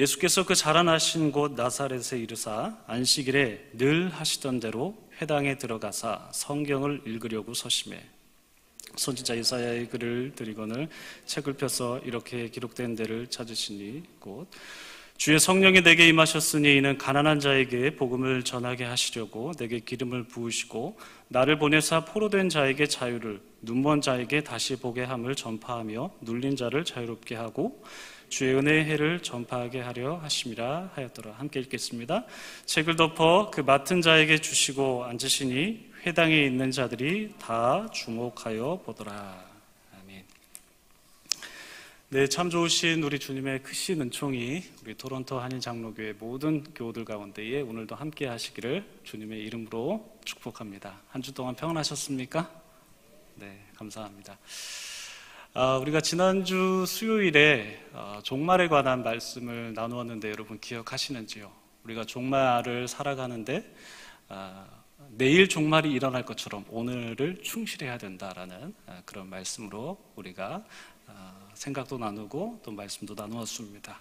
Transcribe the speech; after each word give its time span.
예수께서 0.00 0.46
그 0.46 0.54
자라나신 0.54 1.30
곳 1.30 1.52
나사렛에 1.52 2.18
이르사 2.18 2.74
안식일에 2.86 3.72
늘 3.74 4.08
하시던 4.08 4.58
대로 4.58 4.96
회당에 5.20 5.58
들어가사 5.58 6.30
성경을 6.32 7.02
읽으려고 7.04 7.52
서심해. 7.52 8.00
선지자 8.96 9.34
이사야의 9.34 9.90
글을 9.90 10.32
드리거늘 10.34 10.88
책을 11.26 11.52
펴서 11.52 11.98
이렇게 11.98 12.48
기록된 12.48 12.96
데를 12.96 13.26
찾으시니 13.26 14.04
곧 14.20 14.48
주의 15.18 15.38
성령이 15.38 15.82
내게 15.82 16.08
임하셨으니 16.08 16.78
이는 16.78 16.96
가난한 16.96 17.38
자에게 17.38 17.96
복음을 17.96 18.42
전하게 18.42 18.84
하시려고 18.84 19.52
내게 19.58 19.80
기름을 19.80 20.28
부으시고 20.28 20.98
나를 21.28 21.58
보내사 21.58 22.06
포로된 22.06 22.48
자에게 22.48 22.86
자유를 22.86 23.42
눈먼 23.60 24.00
자에게 24.00 24.44
다시 24.44 24.76
보게 24.76 25.02
함을 25.02 25.34
전파하며 25.34 26.10
눌린 26.22 26.56
자를 26.56 26.86
자유롭게 26.86 27.34
하고 27.34 27.84
주의 28.30 28.54
은혜의 28.54 28.84
해를 28.84 29.22
전파하게 29.22 29.80
하려 29.80 30.16
하심이라 30.18 30.92
하였더라. 30.94 31.32
함께 31.32 31.58
읽겠습니다. 31.60 32.24
책을 32.64 32.94
덮어 32.94 33.50
그 33.50 33.60
맡은 33.60 34.00
자에게 34.00 34.38
주시고 34.38 35.04
앉으시니 35.04 35.90
회당에 36.06 36.44
있는 36.44 36.70
자들이 36.70 37.34
다 37.40 37.90
주목하여 37.92 38.82
보더라. 38.86 39.44
아멘. 40.00 40.24
네, 42.10 42.28
참 42.28 42.50
좋으신 42.50 43.02
우리 43.02 43.18
주님의 43.18 43.64
크신 43.64 44.00
은총이 44.00 44.62
우리 44.84 44.94
토론토 44.94 45.40
한인 45.40 45.60
장로교회 45.60 46.14
모든 46.20 46.62
교우들 46.72 47.04
가운데에 47.04 47.62
오늘도 47.62 47.96
함께 47.96 48.26
하시기를 48.26 48.84
주님의 49.02 49.40
이름으로 49.40 50.18
축복합니다. 50.24 51.00
한 51.08 51.20
주 51.20 51.34
동안 51.34 51.56
평안하셨습니까? 51.56 52.48
네, 53.34 53.58
감사합니다. 53.74 54.38
아, 55.52 55.78
우리가 55.78 56.00
지난주 56.00 56.84
수요일에 56.86 57.84
어, 57.92 58.20
종말에 58.22 58.68
관한 58.68 59.02
말씀을 59.02 59.74
나누었는데 59.74 60.30
여러분 60.30 60.60
기억하시는지요? 60.60 61.50
우리가 61.82 62.04
종말을 62.04 62.86
살아가는데 62.86 63.74
아, 64.28 64.64
내일 65.08 65.48
종말이 65.48 65.90
일어날 65.90 66.24
것처럼 66.24 66.64
오늘을 66.68 67.42
충실해야 67.42 67.98
된다라는 67.98 68.72
아, 68.86 69.02
그런 69.04 69.28
말씀으로 69.28 69.98
우리가 70.14 70.62
아, 71.08 71.34
생각도 71.54 71.98
나누고 71.98 72.60
또 72.62 72.70
말씀도 72.70 73.14
나누었습니다. 73.14 73.98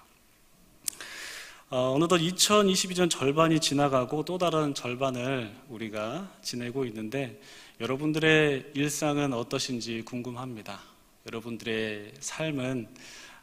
어, 1.72 1.94
어느덧 1.96 2.20
2022년 2.20 3.10
절반이 3.10 3.60
지나가고 3.60 4.24
또 4.24 4.38
다른 4.38 4.76
절반을 4.76 5.52
우리가 5.70 6.32
지내고 6.44 6.86
있는데 6.86 7.42
여러분들의 7.82 8.74
일상은 8.76 9.34
어떠신지 9.34 10.04
궁금합니다. 10.04 10.89
여러분들의 11.30 12.14
삶은 12.20 12.88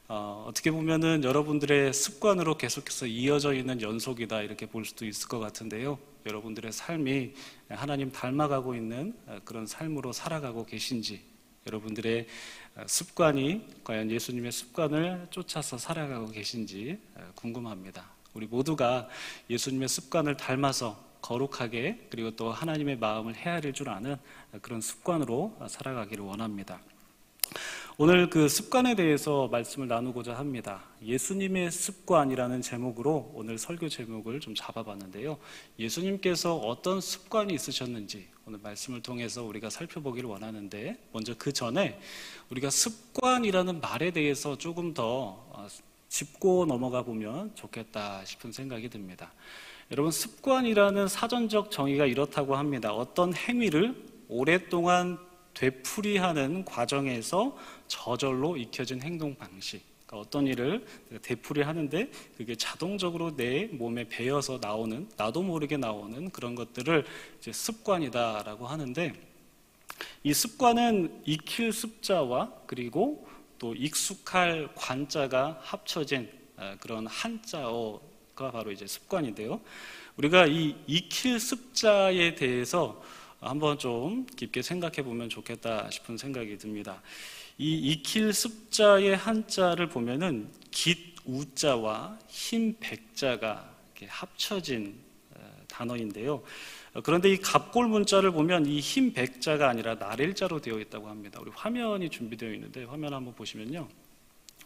어, 0.08 0.50
떻게 0.54 0.72
보면은 0.72 1.22
여러분들의 1.22 1.92
습관으로 1.92 2.58
계속해서 2.58 3.06
이어져 3.06 3.54
있는 3.54 3.80
연속이다 3.80 4.42
이렇게 4.42 4.66
볼 4.66 4.84
수도 4.84 5.06
있을 5.06 5.28
것 5.28 5.38
같은데요. 5.38 5.96
여러분들의 6.26 6.72
삶이 6.72 7.32
하나님 7.68 8.10
닮아가고 8.10 8.74
있는 8.74 9.14
그런 9.44 9.66
삶으로 9.66 10.12
살아가고 10.12 10.66
계신지 10.66 11.22
여러분들의 11.66 12.26
습관이 12.86 13.64
과연 13.84 14.10
예수님의 14.10 14.50
습관을 14.50 15.28
쫓아서 15.30 15.78
살아가고 15.78 16.32
계신지 16.32 16.98
궁금합니다. 17.36 18.10
우리 18.34 18.46
모두가 18.46 19.08
예수님의 19.48 19.88
습관을 19.88 20.36
닮아서 20.36 21.00
거룩하게 21.22 22.08
그리고 22.10 22.32
또 22.32 22.50
하나님의 22.50 22.98
마음을 22.98 23.36
헤아릴 23.36 23.72
줄 23.72 23.88
아는 23.88 24.16
그런 24.60 24.80
습관으로 24.80 25.56
살아가기를 25.68 26.24
원합니다. 26.24 26.80
오늘 27.98 28.28
그 28.28 28.46
습관에 28.46 28.94
대해서 28.94 29.48
말씀을 29.48 29.88
나누고자 29.88 30.34
합니다. 30.34 30.84
예수님의 31.02 31.70
습관이라는 31.70 32.60
제목으로 32.60 33.32
오늘 33.34 33.56
설교 33.56 33.88
제목을 33.88 34.38
좀 34.40 34.54
잡아봤는데요. 34.54 35.38
예수님께서 35.78 36.56
어떤 36.56 37.00
습관이 37.00 37.54
있으셨는지 37.54 38.28
오늘 38.44 38.58
말씀을 38.62 39.00
통해서 39.00 39.44
우리가 39.44 39.70
살펴보기를 39.70 40.28
원하는데 40.28 40.98
먼저 41.12 41.34
그 41.38 41.54
전에 41.54 41.98
우리가 42.50 42.68
습관이라는 42.68 43.80
말에 43.80 44.10
대해서 44.10 44.58
조금 44.58 44.92
더 44.92 45.46
어, 45.52 45.66
짚고 46.10 46.66
넘어가 46.66 47.02
보면 47.02 47.52
좋겠다 47.54 48.26
싶은 48.26 48.52
생각이 48.52 48.90
듭니다. 48.90 49.32
여러분 49.90 50.12
습관이라는 50.12 51.08
사전적 51.08 51.70
정의가 51.70 52.04
이렇다고 52.04 52.56
합니다. 52.56 52.92
어떤 52.92 53.32
행위를 53.32 53.94
오랫동안 54.28 55.18
되풀이하는 55.56 56.64
과정에서 56.64 57.56
저절로 57.88 58.56
익혀진 58.56 59.02
행동 59.02 59.34
방식. 59.34 59.82
그러니까 60.06 60.28
어떤 60.28 60.46
일을 60.46 60.86
되풀이하는데 61.22 62.10
그게 62.36 62.54
자동적으로 62.54 63.34
내 63.34 63.66
몸에 63.66 64.08
배어서 64.08 64.58
나오는 64.60 65.08
나도 65.16 65.42
모르게 65.42 65.76
나오는 65.76 66.30
그런 66.30 66.54
것들을 66.54 67.04
이제 67.40 67.52
습관이다라고 67.52 68.66
하는데 68.66 69.12
이 70.22 70.34
습관은 70.34 71.22
익힐 71.24 71.72
습자와 71.72 72.52
그리고 72.66 73.26
또 73.58 73.74
익숙할 73.74 74.68
관자가 74.74 75.58
합쳐진 75.62 76.30
아, 76.58 76.76
그런 76.80 77.06
한자어가 77.06 78.50
바로 78.52 78.70
이제 78.70 78.86
습관인데요. 78.86 79.60
우리가 80.16 80.46
이 80.46 80.76
익힐 80.86 81.40
습자에 81.40 82.34
대해서 82.34 83.02
한번 83.40 83.78
좀 83.78 84.26
깊게 84.26 84.62
생각해 84.62 85.02
보면 85.02 85.28
좋겠다 85.28 85.90
싶은 85.90 86.16
생각이 86.16 86.58
듭니다. 86.58 87.02
이 87.58 87.74
익힐 87.92 88.32
습자의 88.32 89.16
한자를 89.16 89.88
보면은 89.88 90.50
깃 90.70 91.16
우자와 91.24 92.18
흰 92.28 92.76
백자가 92.78 93.74
합쳐진 94.06 94.94
어, 95.34 95.40
단어인데요. 95.68 96.42
어, 96.94 97.00
그런데 97.02 97.32
이 97.32 97.38
갑골 97.38 97.88
문자를 97.88 98.30
보면 98.30 98.66
이 98.66 98.78
흰 98.80 99.12
백자가 99.12 99.68
아니라 99.68 99.94
나렐자로 99.94 100.60
되어 100.60 100.78
있다고 100.78 101.08
합니다. 101.08 101.40
우리 101.42 101.50
화면이 101.54 102.10
준비되어 102.10 102.52
있는데 102.54 102.84
화면 102.84 103.12
한번 103.14 103.34
보시면요. 103.34 103.88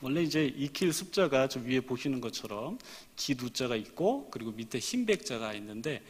원래 0.03 0.23
이제 0.23 0.47
익힐 0.57 0.93
습자가 0.93 1.49
저 1.49 1.61
위에 1.61 1.81
보시는 1.81 2.21
것처럼 2.21 2.79
깃 3.17 3.43
우자가 3.43 3.77
있고 3.77 4.29
그리고 4.31 4.51
밑에 4.53 4.79
흰 4.79 5.07
백자가 5.07 5.55
있는데 5.55 6.03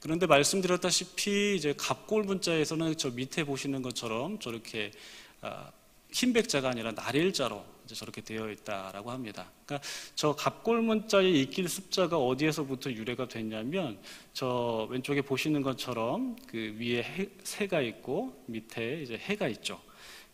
그런데 0.00 0.26
말씀드렸다시피 0.26 1.56
이제 1.56 1.74
갑골 1.76 2.22
문자에서는 2.24 2.96
저 2.96 3.10
밑에 3.10 3.44
보시는 3.44 3.82
것처럼 3.82 4.38
저렇게 4.38 4.92
아, 5.40 5.70
흰백자가 6.12 6.70
아니라 6.70 6.92
날일자로 6.92 7.64
저렇게 7.94 8.20
되어 8.20 8.50
있다라고 8.50 9.10
합니다. 9.10 9.50
그러니까 9.64 9.88
저 10.14 10.34
갑골 10.34 10.82
문자의 10.82 11.40
익힐 11.40 11.68
숫자가 11.68 12.18
어디에서부터 12.18 12.92
유래가 12.92 13.28
됐냐면 13.28 13.98
저 14.32 14.86
왼쪽에 14.90 15.22
보시는 15.22 15.62
것처럼 15.62 16.36
그 16.46 16.76
위에 16.78 17.02
해, 17.02 17.28
새가 17.42 17.80
있고 17.80 18.42
밑에 18.46 19.02
이제 19.02 19.16
해가 19.16 19.48
있죠. 19.48 19.80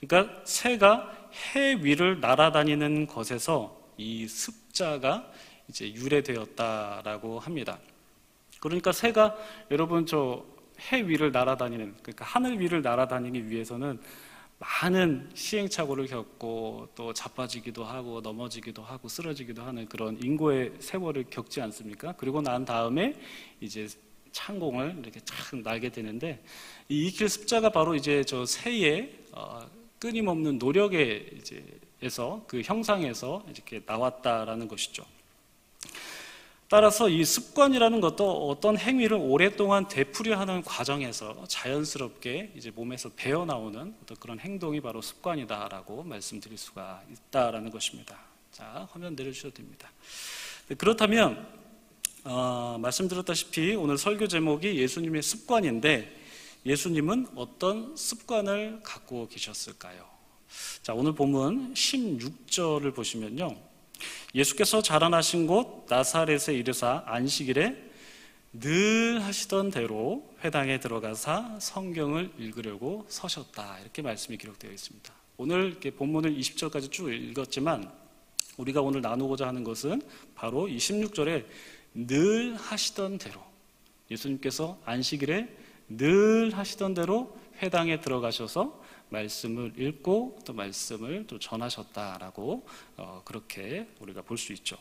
그러니까 0.00 0.42
새가 0.44 1.30
해 1.54 1.74
위를 1.80 2.20
날아다니는 2.20 3.06
것에서 3.06 3.80
이 3.96 4.26
습자가 4.26 5.30
이제 5.68 5.92
유래되었다라고 5.92 7.38
합니다. 7.38 7.78
그러니까 8.64 8.90
새가 8.92 9.36
여러분 9.70 10.06
저 10.06 10.54
해 10.92 11.06
위를 11.06 11.32
날아다니는 11.32 11.96
그러니까 12.02 12.24
하늘 12.24 12.60
위를 12.60 12.82
날아다니기 12.82 13.48
위해서는 13.48 14.00
많은 14.58 15.30
시행착오를 15.34 16.06
겪고 16.06 16.88
또 16.94 17.12
자빠지기도 17.12 17.84
하고 17.84 18.20
넘어지기도 18.20 18.82
하고 18.82 19.08
쓰러지기도 19.08 19.62
하는 19.62 19.86
그런 19.86 20.18
인고의 20.22 20.74
세월을 20.78 21.24
겪지 21.30 21.60
않습니까? 21.60 22.14
그리고 22.16 22.40
난 22.40 22.64
다음에 22.64 23.14
이제 23.60 23.88
창공을 24.32 24.96
이렇게 25.00 25.20
착 25.20 25.56
날게 25.56 25.90
되는데 25.90 26.42
이 26.88 27.06
익힐 27.06 27.28
습자가 27.28 27.70
바로 27.70 27.94
이제 27.94 28.24
저 28.24 28.44
새의 28.46 29.18
어, 29.32 29.60
끊임없는 29.98 30.58
노력에 30.58 31.30
이제 31.36 31.64
에서 32.02 32.44
그 32.46 32.60
형상에서 32.60 33.46
이렇게 33.48 33.80
나왔다라는 33.86 34.68
것이죠. 34.68 35.06
따라서 36.74 37.08
이 37.08 37.24
습관이라는 37.24 38.00
것도 38.00 38.48
어떤 38.48 38.76
행위를 38.76 39.16
오랫동안 39.16 39.86
되풀이하는 39.86 40.62
과정에서 40.62 41.44
자연스럽게 41.46 42.50
이제 42.56 42.72
몸에서 42.72 43.12
배어 43.14 43.44
나오는 43.44 43.94
어떤 44.02 44.16
그런 44.16 44.40
행동이 44.40 44.80
바로 44.80 45.00
습관이다라고 45.00 46.02
말씀드릴 46.02 46.58
수가 46.58 47.04
있다라는 47.12 47.70
것입니다. 47.70 48.18
자, 48.50 48.88
화면 48.90 49.14
내려주셔도 49.14 49.54
됩니다. 49.54 49.88
네, 50.66 50.74
그렇다면 50.74 51.46
어, 52.24 52.76
말씀드렸다시피 52.80 53.76
오늘 53.76 53.96
설교 53.96 54.26
제목이 54.26 54.74
예수님의 54.74 55.22
습관인데 55.22 56.22
예수님은 56.66 57.28
어떤 57.36 57.94
습관을 57.96 58.80
갖고 58.82 59.28
계셨을까요? 59.28 60.04
자, 60.82 60.92
오늘 60.92 61.14
본문 61.14 61.74
16절을 61.74 62.96
보시면요. 62.96 63.73
예수께서 64.34 64.82
자라나신 64.82 65.46
곳 65.46 65.86
나사렛에 65.88 66.54
이르사 66.54 67.04
안식일에 67.06 67.92
늘 68.52 69.22
하시던 69.22 69.70
대로 69.70 70.28
회당에 70.44 70.78
들어가사 70.78 71.58
성경을 71.60 72.30
읽으려고 72.38 73.04
서셨다. 73.08 73.80
이렇게 73.80 74.02
말씀이 74.02 74.38
기록되어 74.38 74.70
있습니다. 74.70 75.12
오늘 75.36 75.66
이렇게 75.70 75.90
본문을 75.90 76.36
20절까지 76.36 76.92
쭉 76.92 77.12
읽었지만 77.12 77.90
우리가 78.56 78.80
오늘 78.80 79.00
나누고자 79.00 79.48
하는 79.48 79.64
것은 79.64 80.02
바로 80.36 80.68
이 80.68 80.76
16절에 80.76 81.44
늘 81.94 82.54
하시던 82.54 83.18
대로 83.18 83.40
예수님께서 84.10 84.78
안식일에 84.84 85.48
늘 85.88 86.56
하시던 86.56 86.94
대로 86.94 87.36
회당에 87.62 88.00
들어가셔서 88.00 88.83
말씀을 89.10 89.72
읽고 89.76 90.40
또 90.44 90.52
말씀을 90.52 91.26
또 91.26 91.38
전하셨다라고 91.38 92.66
어, 92.96 93.22
그렇게 93.24 93.86
우리가 94.00 94.22
볼 94.22 94.38
수 94.38 94.52
있죠. 94.52 94.76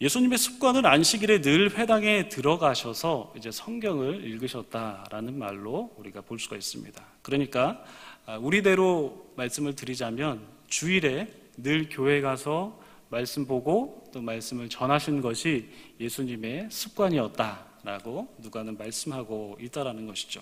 예수님의 0.00 0.38
습관은 0.38 0.86
안식일에 0.86 1.42
늘 1.42 1.76
회당에 1.76 2.30
들어가셔서 2.30 3.34
이제 3.36 3.50
성경을 3.50 4.24
읽으셨다라는 4.24 5.38
말로 5.38 5.92
우리가 5.98 6.22
볼 6.22 6.38
수가 6.38 6.56
있습니다. 6.56 7.04
그러니까 7.20 7.84
아, 8.24 8.38
우리대로 8.38 9.30
말씀을 9.36 9.76
드리자면 9.76 10.40
주일에 10.68 11.28
늘 11.58 11.90
교회 11.90 12.22
가서 12.22 12.80
말씀 13.10 13.46
보고 13.46 14.08
또 14.10 14.22
말씀을 14.22 14.70
전하신 14.70 15.20
것이 15.20 15.68
예수님의 16.00 16.68
습관이었다라고 16.70 18.34
누가는 18.38 18.78
말씀하고 18.78 19.58
있다라는 19.60 20.06
것이죠. 20.06 20.40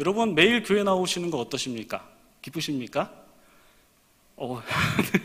여러분 0.00 0.36
매일 0.36 0.62
교회 0.62 0.84
나오시는 0.84 1.28
거 1.32 1.38
어떠십니까? 1.38 2.08
기쁘십니까? 2.40 3.12
어, 4.36 4.62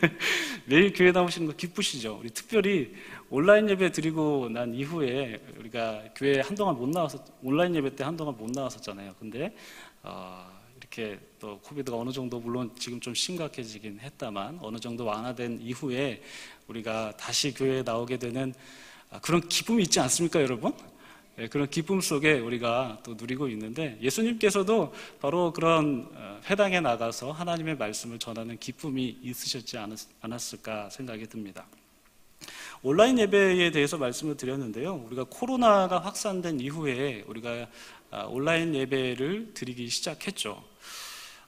매일 0.66 0.92
교회 0.94 1.12
나오시는 1.12 1.46
거 1.46 1.54
기쁘시죠? 1.56 2.18
우리 2.20 2.32
특별히 2.32 2.92
온라인 3.30 3.70
예배 3.70 3.92
드리고 3.92 4.50
난 4.50 4.74
이후에 4.74 5.40
우리가 5.60 6.06
교회 6.16 6.40
한동안 6.40 6.76
못 6.76 6.90
나와서 6.90 7.24
온라인 7.44 7.76
예배 7.76 7.96
때 7.96 8.04
한동안 8.04 8.36
못 8.36 8.50
나왔었잖아요. 8.50 9.14
근데 9.20 9.56
어, 10.02 10.52
이렇게 10.80 11.20
또 11.40 11.60
코비드가 11.60 11.96
어느 11.96 12.12
정도 12.12 12.40
물론 12.40 12.72
지금 12.80 13.00
좀 13.00 13.14
심각해지긴 13.14 14.00
했다만 14.00 14.58
어느 14.60 14.80
정도 14.80 15.06
완화된 15.06 15.60
이후에 15.62 16.24
우리가 16.68 17.16
다시 17.16 17.54
교회에 17.54 17.84
나오게 17.84 18.18
되는 18.18 18.56
아, 19.12 19.20
그런 19.20 19.48
기쁨이 19.48 19.84
있지 19.84 20.00
않습니까, 20.00 20.42
여러분? 20.42 20.74
예, 21.40 21.48
그런 21.48 21.68
기쁨 21.68 22.00
속에 22.00 22.34
우리가 22.34 23.00
또 23.04 23.16
누리고 23.16 23.48
있는데 23.50 23.98
예수님께서도 24.02 24.94
바로 25.20 25.52
그런 25.52 26.08
어, 26.14 26.40
회당에 26.46 26.80
나가서 26.80 27.32
하나님의 27.32 27.78
말씀을 27.78 28.20
전하는 28.20 28.58
기쁨이 28.60 29.18
있으셨지 29.22 29.78
않았을까 30.22 30.90
생각이 30.92 31.26
듭니다. 31.28 31.66
온라인 32.84 33.18
예배에 33.18 33.72
대해서 33.72 33.98
말씀을 33.98 34.38
드렸는데요. 34.38 34.96
우리가 35.08 35.26
코로나가 35.30 36.00
확산된 36.00 36.60
이후에 36.60 37.24
우리가 37.28 37.68
아, 38.12 38.26
온라인 38.26 38.76
예배를 38.76 39.54
드리기 39.56 39.88
시작했죠. 39.90 40.64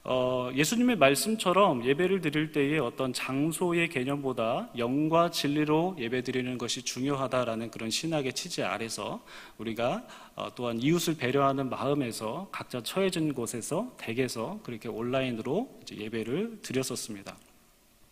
어, 0.07 0.51
예수님의 0.53 0.97
말씀처럼 0.97 1.83
예배를 1.83 2.21
드릴 2.21 2.51
때에 2.51 2.77
어떤 2.77 3.11
장소의 3.11 3.89
개념보다 3.89 4.69
영과 4.77 5.31
진리로 5.31 5.95
예배 5.97 6.21
드리는 6.21 6.59
것이 6.59 6.83
중요하다라는 6.83 7.71
그런 7.71 7.89
신학의 7.89 8.33
취지 8.33 8.61
아래서 8.61 9.25
우리가 9.57 10.05
어, 10.35 10.51
또한 10.53 10.79
이웃을 10.79 11.17
배려하는 11.17 11.71
마음에서 11.71 12.49
각자 12.51 12.83
처해진 12.83 13.33
곳에서 13.33 13.95
댁에서 13.97 14.59
그렇게 14.61 14.89
온라인으로 14.89 15.79
예배를 15.91 16.59
드렸었습니다. 16.61 17.35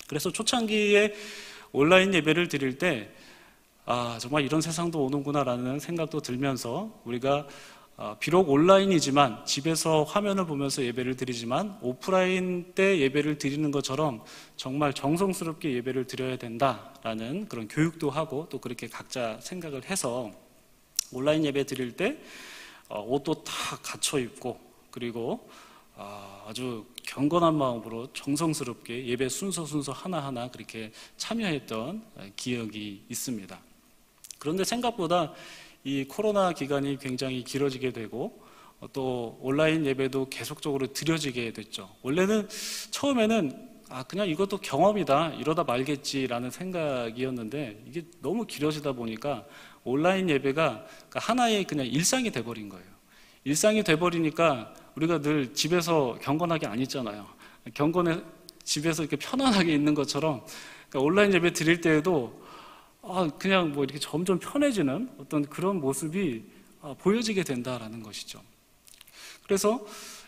그래서 0.07 0.31
초창기에 0.31 1.13
온라인 1.74 2.12
예배를 2.12 2.48
드릴 2.48 2.80
때 2.80 3.12
아, 3.86 4.18
정말 4.19 4.44
이런 4.44 4.62
세상도 4.62 5.04
오는구나라는 5.06 5.78
생각도 5.80 6.22
들면서 6.22 7.00
우리가 7.04 7.45
어, 7.45 7.48
비록 8.19 8.50
온라인이지만 8.50 9.45
집에서 9.45 10.04
화면을 10.04 10.45
보면서 10.45 10.84
예배를 10.84 11.16
드리지만 11.16 11.78
오프라인 11.81 12.74
때 12.74 13.00
예배를 13.00 13.38
드리는 13.38 13.69
것처럼 13.69 14.24
정말 14.57 14.94
정성스럽게 14.94 15.74
예배를 15.75 16.07
드려야 16.07 16.38
된다라는 16.38 17.48
그런 17.48 17.68
교육도 17.68 18.10
하고 18.10 18.48
또 18.50 18.60
그렇게 18.60 18.88
각자 18.88 19.38
생각을 19.42 19.86
해서 19.86 20.31
온라인 21.12 21.45
예배 21.45 21.66
드릴 21.66 21.95
때 21.95 22.18
어, 22.90 23.01
옷도 23.01 23.44
다 23.44 23.78
갖춰 23.84 24.19
입고 24.19 24.60
그리고 24.90 25.48
어, 25.95 26.45
아주 26.48 26.86
경건한 27.04 27.56
마음으로 27.56 28.12
정성스럽게 28.13 29.06
예배 29.06 29.30
순서 29.30 29.66
순서 29.66 29.92
하나하나 29.92 30.50
그렇게 30.50 30.92
참여했던 31.18 32.34
기억이 32.36 33.04
있습니다. 33.07 33.60
그런데 34.40 34.63
생각보다 34.63 35.34
이 35.83 36.06
코로나 36.06 36.53
기간이 36.53 36.97
굉장히 36.97 37.44
길어지게 37.44 37.91
되고 37.91 38.41
어, 38.80 38.88
또 38.94 39.38
온라인 39.41 39.85
예배도 39.85 40.30
계속적으로 40.30 40.88
드려지게 40.88 41.53
됐죠. 41.53 41.89
원래는 42.01 42.47
처음에는 42.91 43.71
아 43.89 44.03
그냥 44.03 44.27
이것도 44.27 44.57
경험이다 44.57 45.33
이러다 45.33 45.63
말겠지라는 45.65 46.50
생각이었는데 46.51 47.83
이게 47.85 48.03
너무 48.21 48.45
길어지다 48.45 48.94
보니까 48.94 49.45
온라인 49.83 50.30
예배가 50.30 50.85
그러니까 50.85 51.19
하나의 51.19 51.65
그냥 51.65 51.85
일상이 51.85 52.31
돼버린 52.31 52.69
거예요. 52.69 52.85
일상이 53.44 53.83
돼버리니까 53.83 54.74
우리가 54.95 55.19
늘 55.21 55.53
집에서 55.53 56.18
경건하게 56.21 56.68
안 56.68 56.80
있잖아요. 56.80 57.27
경건에 57.74 58.21
집에서 58.63 59.03
이렇게 59.03 59.18
편안하게 59.18 59.74
있는 59.74 59.94
것처럼 59.94 60.45
그러니까 60.89 61.00
온라인 61.00 61.33
예배 61.33 61.51
드릴 61.53 61.81
때에도 61.81 62.43
아, 63.05 63.29
그냥 63.38 63.73
뭐 63.73 63.83
이렇게 63.83 64.00
점점 64.00 64.39
편해지는 64.39 65.09
어떤 65.17 65.45
그런 65.45 65.81
모습이 65.81 66.45
아, 66.81 66.95
보여지게 66.97 67.44
된다라는 67.44 68.01
것이죠. 68.01 68.41
그래서 69.44 69.85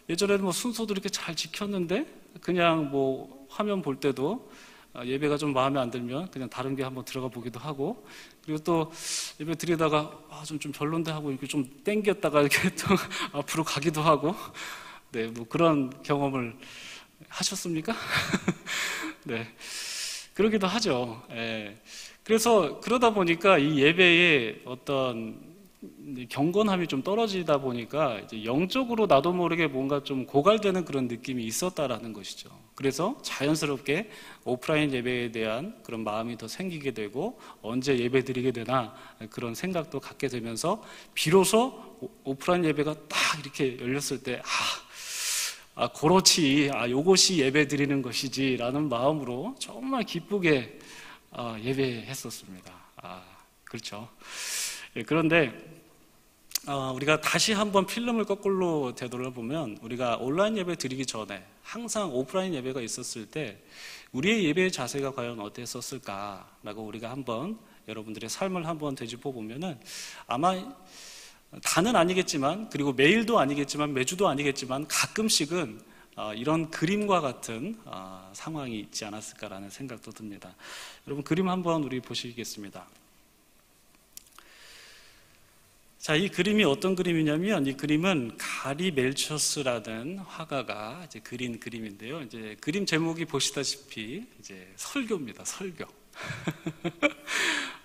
예전에는 0.09 0.43
뭐 0.43 0.51
순서도 0.51 0.93
이렇게 0.93 1.07
잘 1.07 1.35
지켰는데 1.35 2.05
그냥 2.41 2.91
뭐 2.91 3.47
화면 3.49 3.81
볼 3.81 3.97
때도 4.01 4.51
아, 4.93 5.05
예배가 5.05 5.37
좀 5.37 5.53
마음에 5.53 5.79
안 5.79 5.89
들면 5.89 6.31
그냥 6.31 6.49
다른 6.49 6.75
게 6.75 6.83
한번 6.83 7.05
들어가 7.05 7.29
보기도 7.29 7.61
하고 7.61 8.05
그리고 8.43 8.61
또 8.63 8.91
예배 9.39 9.55
드리다가 9.55 10.11
아, 10.29 10.43
좀, 10.43 10.59
좀 10.59 10.73
별론데 10.73 11.11
하고 11.11 11.31
이렇게 11.31 11.47
좀 11.47 11.65
땡겼다가 11.85 12.41
이렇게 12.41 12.57
또 12.75 12.93
앞으로 13.31 13.63
가기도 13.63 14.01
하고 14.01 14.35
네, 15.11 15.27
뭐 15.27 15.47
그런 15.47 16.03
경험을 16.03 16.57
하셨습니까? 17.29 17.95
네. 19.23 19.47
그러기도 20.33 20.67
하죠. 20.67 21.25
예. 21.31 21.81
그래서 22.25 22.79
그러다 22.79 23.11
보니까 23.11 23.59
이 23.59 23.77
예배의 23.77 24.63
어떤 24.65 25.39
경건함이 26.27 26.87
좀 26.87 27.03
떨어지다 27.03 27.59
보니까 27.59 28.19
영적으로 28.43 29.05
나도 29.05 29.31
모르게 29.31 29.67
뭔가 29.67 30.03
좀 30.03 30.25
고갈되는 30.25 30.85
그런 30.85 31.07
느낌이 31.07 31.43
있었다라는 31.45 32.13
것이죠. 32.13 32.49
그래서 32.73 33.15
자연스럽게 33.21 34.09
오프라인 34.43 34.91
예배에 34.91 35.33
대한 35.33 35.75
그런 35.83 36.03
마음이 36.03 36.35
더 36.37 36.47
생기게 36.47 36.95
되고 36.95 37.39
언제 37.61 37.95
예배 37.95 38.23
드리게 38.23 38.51
되나 38.51 38.95
그런 39.29 39.53
생각도 39.53 39.99
갖게 39.99 40.27
되면서 40.27 40.83
비로소 41.13 41.79
오프라인 42.23 42.65
예배가 42.65 42.95
딱 43.07 43.39
이렇게 43.39 43.77
열렸을 43.79 44.23
때 44.23 44.41
아, 44.43 45.83
아 45.83 45.87
그렇지, 45.89 46.71
아 46.73 46.89
요것이 46.89 47.37
예배 47.37 47.67
드리는 47.67 48.01
것이지라는 48.01 48.89
마음으로 48.89 49.55
정말 49.59 50.01
기쁘게 50.03 50.79
어, 50.79 51.04
예배했었습니다. 51.61 52.71
아, 52.97 53.23
그렇죠. 53.63 54.09
예, 54.95 55.03
그런데 55.03 55.53
어, 56.67 56.91
우리가 56.95 57.21
다시 57.21 57.53
한번 57.53 57.85
필름을 57.85 58.25
거꾸로 58.25 58.95
되돌아보면 58.95 59.77
우리가 59.81 60.17
온라인 60.17 60.57
예배 60.57 60.77
드리기 60.77 61.05
전에 61.05 61.45
항상 61.61 62.11
오프라인 62.11 62.53
예배가 62.55 62.81
있었을 62.81 63.27
때 63.27 63.59
우리의 64.13 64.45
예배의 64.45 64.71
자세가 64.71 65.11
과연 65.11 65.39
어땠었을까라고 65.41 66.83
우리가 66.83 67.11
한번 67.11 67.59
여러분들의 67.87 68.29
삶을 68.29 68.65
한번 68.65 68.95
되짚어 68.95 69.31
보면은 69.31 69.79
아마 70.25 70.55
다는 71.63 71.95
아니겠지만 71.95 72.69
그리고 72.69 72.93
매일도 72.93 73.37
아니겠지만 73.37 73.93
매주도 73.93 74.27
아니겠지만 74.27 74.87
가끔씩은 74.87 75.79
어, 75.79 75.94
이런 76.35 76.69
그림과 76.71 77.21
같은 77.21 77.77
어, 77.85 78.29
상황이 78.33 78.79
있지 78.79 79.03
않았을까라는 79.05 79.69
생각도 79.69 80.11
듭니다. 80.11 80.55
여러분 81.07 81.23
그림 81.23 81.49
한번 81.49 81.83
우리 81.83 81.99
보시겠습니다. 81.99 82.87
자, 85.99 86.15
이 86.15 86.29
그림이 86.29 86.63
어떤 86.63 86.95
그림이냐면 86.95 87.65
이 87.65 87.73
그림은 87.75 88.37
가리 88.37 88.91
멜처스라는 88.91 90.19
화가가 90.19 91.03
이제 91.07 91.19
그린 91.19 91.59
그림인데요. 91.59 92.21
이제 92.21 92.55
그림 92.61 92.85
제목이 92.85 93.25
보시다시피 93.25 94.23
이제 94.39 94.71
설교입니다. 94.75 95.43
설교. 95.43 95.83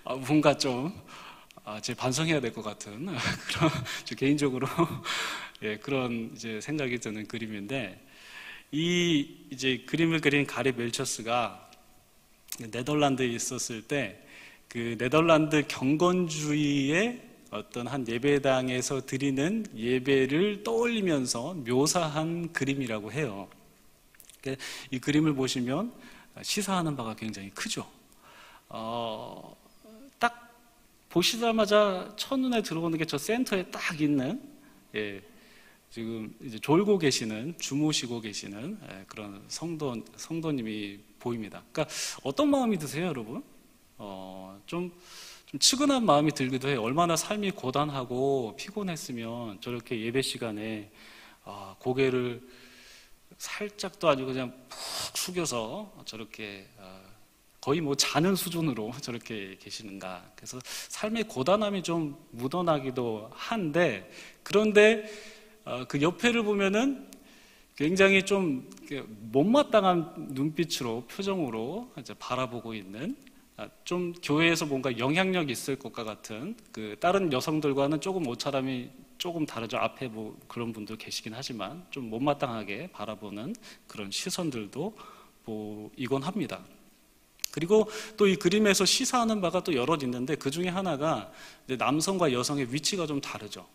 아, 0.03 0.13
뭔가 0.27 0.55
좀 0.55 0.93
아, 1.63 1.81
제 1.81 1.95
반성해야 1.95 2.39
될 2.41 2.53
것 2.53 2.61
같은 2.61 3.07
그런 3.47 3.71
개인적으로 4.17 4.67
예, 5.63 5.77
그런 5.77 6.31
이제 6.35 6.61
생각이 6.61 6.99
드는 6.99 7.27
그림인데 7.27 7.99
이 8.71 9.27
이제 9.49 9.83
그림을 9.85 10.21
그린 10.21 10.45
가리 10.45 10.71
멜처스가 10.71 11.69
네덜란드에 12.71 13.27
있었을 13.27 13.83
때 13.83 14.21
그 14.71 14.95
네덜란드 14.97 15.67
경건주의의 15.67 17.21
어떤 17.49 17.87
한 17.87 18.07
예배당에서 18.07 19.05
드리는 19.05 19.65
예배를 19.75 20.63
떠올리면서 20.63 21.55
묘사한 21.55 22.53
그림이라고 22.53 23.11
해요. 23.11 23.49
이 24.89 24.97
그림을 24.97 25.33
보시면 25.33 25.91
시사하는 26.41 26.95
바가 26.95 27.17
굉장히 27.17 27.49
크죠. 27.49 27.85
어, 28.69 29.57
딱 30.19 30.57
보시자마자 31.09 32.13
첫눈에 32.15 32.61
들어오는 32.61 32.97
게 32.97 33.03
저 33.03 33.17
센터에 33.17 33.63
딱 33.71 33.99
있는 33.99 34.41
예, 34.95 35.21
지금 35.91 36.33
이제 36.41 36.57
졸고 36.57 36.99
계시는 36.99 37.55
주무시고 37.59 38.21
계시는 38.21 38.79
예, 38.89 39.03
그런 39.07 39.43
성도 39.49 40.01
성도님이 40.15 40.99
보입니다. 41.19 41.63
그러니까 41.73 41.93
어떤 42.23 42.49
마음이 42.49 42.77
드세요, 42.79 43.07
여러분? 43.07 43.43
어, 43.97 44.57
좀, 44.65 44.89
좀 45.47 45.59
측은한 45.59 46.05
마음이 46.05 46.31
들기도 46.31 46.69
해요. 46.69 46.81
얼마나 46.81 47.17
삶이 47.17 47.51
고단하고 47.51 48.55
피곤했으면 48.57 49.59
저렇게 49.59 49.99
예배 49.99 50.21
시간에 50.21 50.89
아, 51.43 51.75
고개를 51.79 52.41
살짝도 53.37 54.07
아니고 54.07 54.27
그냥 54.27 54.53
푹 54.69 55.17
숙여서 55.17 56.03
저렇게 56.05 56.69
어, 56.77 57.01
거의 57.59 57.81
뭐 57.81 57.95
자는 57.95 58.37
수준으로 58.37 58.93
저렇게 59.03 59.57
계시는가. 59.59 60.31
그래서 60.37 60.57
삶의 60.63 61.25
고단함이 61.25 61.83
좀 61.83 62.17
묻어나기도 62.31 63.29
한데 63.33 64.09
그런데 64.41 65.03
어, 65.03 65.40
그 65.87 66.01
옆에를 66.01 66.43
보면은 66.43 67.09
굉장히 67.75 68.23
좀 68.23 68.69
못마땅한 69.31 70.29
눈빛으로 70.31 71.05
표정으로 71.07 71.91
바라보고 72.19 72.73
있는 72.73 73.15
아, 73.57 73.69
좀 73.83 74.13
교회에서 74.23 74.65
뭔가 74.65 74.97
영향력 74.97 75.49
있을 75.49 75.77
것과 75.77 76.03
같은 76.03 76.55
그 76.71 76.95
다른 76.99 77.31
여성들과는 77.31 78.01
조금 78.01 78.27
옷차림이 78.27 78.89
조금 79.17 79.45
다르죠. 79.45 79.77
앞에 79.77 80.07
뭐 80.07 80.37
그런 80.47 80.73
분들 80.73 80.97
계시긴 80.97 81.33
하지만 81.35 81.85
좀 81.91 82.09
못마땅하게 82.09 82.91
바라보는 82.91 83.55
그런 83.87 84.09
시선들도 84.09 84.97
보이곤 85.43 86.23
합니다. 86.23 86.63
그리고 87.51 87.87
또 88.17 88.25
이 88.27 88.35
그림에서 88.35 88.85
시사하는 88.85 89.41
바가 89.41 89.63
또 89.63 89.75
여럿 89.75 90.01
있는데 90.03 90.35
그 90.35 90.49
중에 90.49 90.69
하나가 90.69 91.31
남성과 91.67 92.31
여성의 92.31 92.73
위치가 92.73 93.05
좀 93.05 93.21
다르죠. 93.21 93.67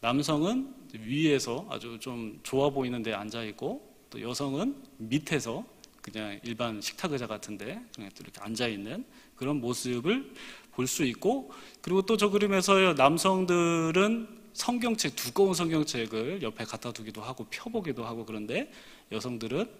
남성은 0.00 0.74
위에서 0.94 1.66
아주 1.70 1.98
좀 2.00 2.40
좋아 2.42 2.70
보이는 2.70 3.02
데 3.02 3.12
앉아 3.12 3.44
있고 3.44 3.94
또 4.10 4.20
여성은 4.20 4.74
밑에서 4.98 5.64
그냥 6.02 6.40
일반 6.42 6.80
식탁 6.80 7.12
의자 7.12 7.26
같은데 7.26 7.80
이렇게 7.98 8.40
앉아 8.40 8.66
있는 8.68 9.04
그런 9.36 9.60
모습을 9.60 10.32
볼 10.72 10.86
수 10.86 11.04
있고 11.04 11.52
그리고 11.82 12.02
또 12.02 12.16
저 12.16 12.30
그림에서 12.30 12.94
남성들은 12.94 14.40
성경책 14.54 15.14
두꺼운 15.14 15.52
성경책을 15.54 16.42
옆에 16.42 16.64
갖다 16.64 16.90
두기도 16.92 17.20
하고 17.20 17.46
펴보기도 17.50 18.04
하고 18.04 18.24
그런데 18.24 18.70
여성들은 19.12 19.70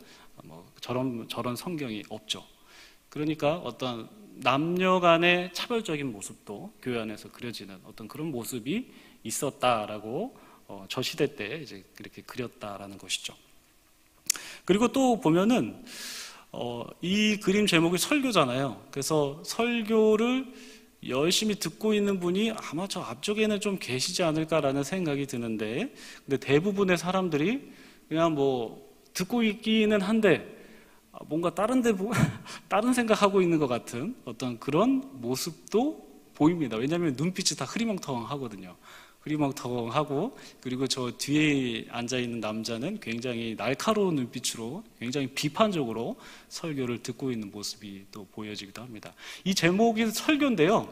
뭐 0.44 0.70
저런 0.80 1.26
저런 1.28 1.56
성경이 1.56 2.04
없죠. 2.10 2.44
그러니까 3.08 3.56
어떤 3.56 4.08
남녀 4.36 5.00
간의 5.00 5.52
차별적인 5.54 6.12
모습도 6.12 6.72
교회 6.82 7.00
안에서 7.00 7.30
그려지는 7.32 7.78
어떤 7.84 8.06
그런 8.06 8.30
모습이 8.30 8.92
있었다라고 9.22 10.36
어, 10.68 10.86
저 10.88 11.02
시대 11.02 11.34
때 11.34 11.60
이제 11.62 11.84
그렇게 11.96 12.22
그렸다라는 12.22 12.98
것이죠. 12.98 13.34
그리고 14.64 14.88
또 14.88 15.20
보면은 15.20 15.84
어, 16.52 16.84
이 17.00 17.38
그림 17.38 17.66
제목이 17.66 17.98
설교잖아요. 17.98 18.86
그래서 18.90 19.40
설교를 19.44 20.46
열심히 21.08 21.54
듣고 21.54 21.94
있는 21.94 22.20
분이 22.20 22.52
아마 22.52 22.86
저 22.86 23.00
앞쪽에는 23.00 23.60
좀 23.60 23.78
계시지 23.78 24.22
않을까라는 24.22 24.82
생각이 24.82 25.26
드는데, 25.26 25.94
근데 26.26 26.36
대부분의 26.36 26.98
사람들이 26.98 27.70
그냥 28.08 28.34
뭐 28.34 28.90
듣고 29.14 29.42
있기는 29.42 30.00
한데 30.00 30.58
뭔가 31.26 31.54
다른 31.54 31.82
데 31.82 31.92
다른 32.68 32.92
생각하고 32.92 33.42
있는 33.42 33.58
것 33.58 33.66
같은 33.66 34.14
어떤 34.24 34.58
그런 34.58 35.02
모습도 35.20 36.08
보입니다. 36.34 36.76
왜냐하면 36.76 37.14
눈빛이 37.16 37.56
다 37.56 37.64
흐리멍텅하거든요. 37.64 38.76
흐리멍텅하고 39.20 40.36
그리고 40.60 40.86
저 40.86 41.10
뒤에 41.16 41.86
앉아 41.90 42.18
있는 42.18 42.40
남자는 42.40 43.00
굉장히 43.00 43.54
날카로운 43.56 44.16
눈빛으로 44.16 44.82
굉장히 44.98 45.26
비판적으로 45.28 46.16
설교를 46.48 47.02
듣고 47.02 47.30
있는 47.30 47.50
모습이 47.50 48.06
또 48.10 48.26
보여지기도 48.32 48.82
합니다. 48.82 49.12
이 49.44 49.54
제목이 49.54 50.10
설교인데요. 50.10 50.88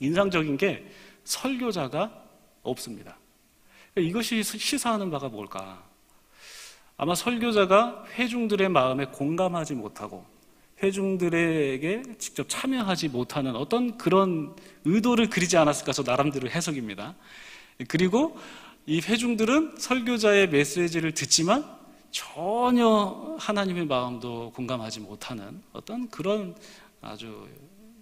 인상적인 0.00 0.56
게 0.56 0.86
설교자가 1.24 2.24
없습니다. 2.62 3.18
이것이 3.96 4.42
시사하는 4.42 5.10
바가 5.10 5.28
뭘까? 5.28 5.84
아마 6.96 7.14
설교자가 7.14 8.04
회중들의 8.14 8.68
마음에 8.68 9.06
공감하지 9.06 9.74
못하고 9.74 10.24
회중들에게 10.82 12.02
직접 12.18 12.48
참여하지 12.48 13.08
못하는 13.08 13.54
어떤 13.54 13.98
그런 13.98 14.56
의도를 14.84 15.28
그리지 15.28 15.56
않았을까 15.56 15.92
저 15.92 16.02
나름대로 16.02 16.48
해석입니다. 16.48 17.14
그리고 17.88 18.38
이 18.86 19.00
회중들은 19.00 19.76
설교자의 19.78 20.48
메시지를 20.48 21.12
듣지만 21.12 21.64
전혀 22.10 23.36
하나님의 23.38 23.86
마음도 23.86 24.52
공감하지 24.54 25.00
못하는 25.00 25.62
어떤 25.72 26.08
그런 26.08 26.56
아주 27.00 27.48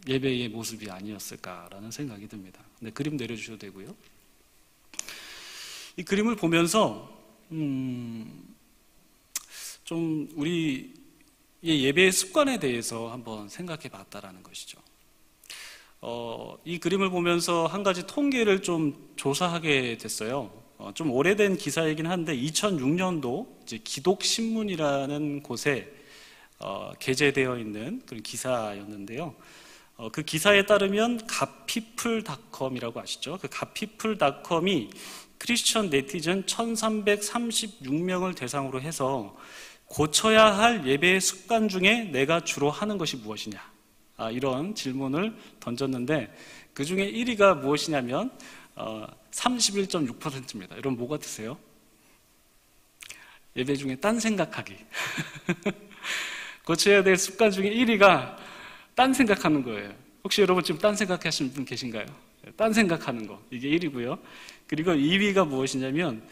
예배의 0.07 0.49
모습이 0.49 0.91
아니었을까라는 0.91 1.91
생각이 1.91 2.29
듭니다. 2.29 2.61
네, 2.81 2.91
그림 2.91 3.17
내려주셔도 3.17 3.59
되고요. 3.59 3.95
이 5.97 6.03
그림을 6.05 6.37
보면서 6.37 7.13
음, 7.51 8.55
좀 9.85 10.29
우리 10.35 10.95
예배의 11.63 12.13
습관에 12.13 12.59
대해서 12.59 13.11
한번 13.11 13.49
생각해 13.49 13.89
봤다라는 13.89 14.43
것이죠. 14.43 14.79
어, 16.01 16.57
이 16.65 16.79
그림을 16.79 17.11
보면서 17.11 17.67
한 17.67 17.83
가지 17.83 18.07
통계를 18.07 18.63
좀 18.63 19.13
조사하게 19.17 19.99
됐어요. 19.99 20.51
어, 20.79 20.93
좀 20.95 21.11
오래된 21.11 21.57
기사이긴 21.57 22.07
한데 22.07 22.37
2006년도 22.37 23.83
기독신문이라는 23.83 25.43
곳에 25.43 25.93
어, 26.61 26.93
게재되어 27.01 27.59
있는 27.59 28.03
그런 28.07 28.23
기사였는데요. 28.23 29.35
어, 29.97 30.09
그 30.11 30.23
기사에 30.23 30.65
따르면 30.67 31.27
가피플닷컴이라고 31.27 33.01
아시죠? 33.01 33.39
그 33.43 33.49
가피플닷컴이 33.51 34.91
크리스천 35.39 35.91
네티즌 35.91 36.45
1336명을 36.47 38.37
대상으로 38.37 38.81
해서 38.81 39.37
고쳐야 39.89 40.57
할 40.57 40.87
예배의 40.87 41.21
습관 41.21 41.69
중에 41.69 42.05
내가 42.13 42.41
주로 42.41 42.71
하는 42.71 42.99
것이 42.99 43.17
무엇이냐? 43.17 43.61
아, 44.17 44.31
이런 44.31 44.75
질문을 44.75 45.35
던졌는데 45.61 46.33
그 46.75 46.85
중에 46.85 47.11
1위가 47.11 47.59
무엇이냐면 47.59 48.31
어, 48.75 49.07
31.6%입니다. 49.33 50.77
여러분 50.77 50.97
뭐 50.97 51.09
같으세요? 51.09 51.59
예배 53.57 53.77
중에 53.77 53.97
딴 53.97 54.21
생각하기. 54.21 54.77
고쳐야 56.65 57.03
될 57.03 57.17
습관 57.17 57.51
중에 57.51 57.71
1위가 57.71 58.37
딴 58.95 59.15
생각하는 59.15 59.63
거예요. 59.63 59.93
혹시 60.23 60.43
여러분 60.43 60.63
지금 60.63 60.79
딴 60.81 60.95
생각하시는 60.95 61.53
분 61.53 61.65
계신가요? 61.65 62.07
딴 62.57 62.73
생각하는 62.73 63.27
거. 63.27 63.43
이게 63.51 63.71
1위고요. 63.71 64.21
그리고 64.67 64.93
2위가 64.93 65.47
무엇이냐면 65.49 66.23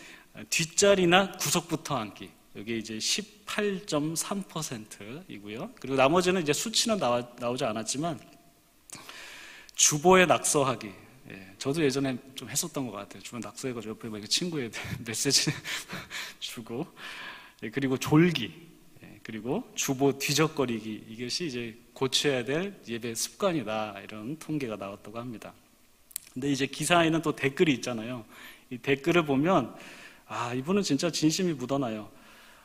뒷자리나 0.51 1.33
구석부터 1.33 1.97
앉기. 1.97 2.36
여기 2.57 2.79
이제 2.79 2.97
18.3%이고요. 2.97 5.71
그리고 5.79 5.97
나머지는 5.97 6.41
이제 6.41 6.55
수치는 6.55 6.99
나와, 6.99 7.29
나오지 7.39 7.65
않았지만 7.65 8.19
주보에 9.75 10.25
낙서하기. 10.25 10.91
예, 11.31 11.55
저도 11.59 11.85
예전에 11.85 12.17
좀 12.35 12.49
했었던 12.49 12.87
것 12.87 12.93
같아요. 12.93 13.23
주보 13.23 13.41
낙서해가지고 13.41 13.91
옆에 13.91 14.09
뭐 14.09 14.19
친구에 14.21 14.71
메시지 15.05 15.51
주고. 16.41 16.87
예, 17.63 17.69
그리고 17.71 17.99
졸기. 17.99 18.55
예, 19.03 19.21
그리고 19.23 19.71
주보 19.75 20.19
뒤적거리기. 20.19 21.09
이것이 21.11 21.49
이제 21.49 21.77
고쳐야 21.93 22.43
될 22.45 22.81
예배 22.89 23.15
습관이다. 23.15 24.01
이런 24.03 24.39
통계가 24.39 24.77
나왔다고 24.77 25.19
합니다. 25.19 25.53
근데 26.33 26.51
이제 26.51 26.65
기사에는 26.67 27.21
또 27.21 27.37
댓글이 27.37 27.71
있잖아요. 27.75 28.25
이 28.71 28.79
댓글을 28.79 29.27
보면 29.27 29.77
아, 30.27 30.55
이분은 30.55 30.83
진짜 30.83 31.11
진심이 31.11 31.53
묻어나요. 31.53 32.16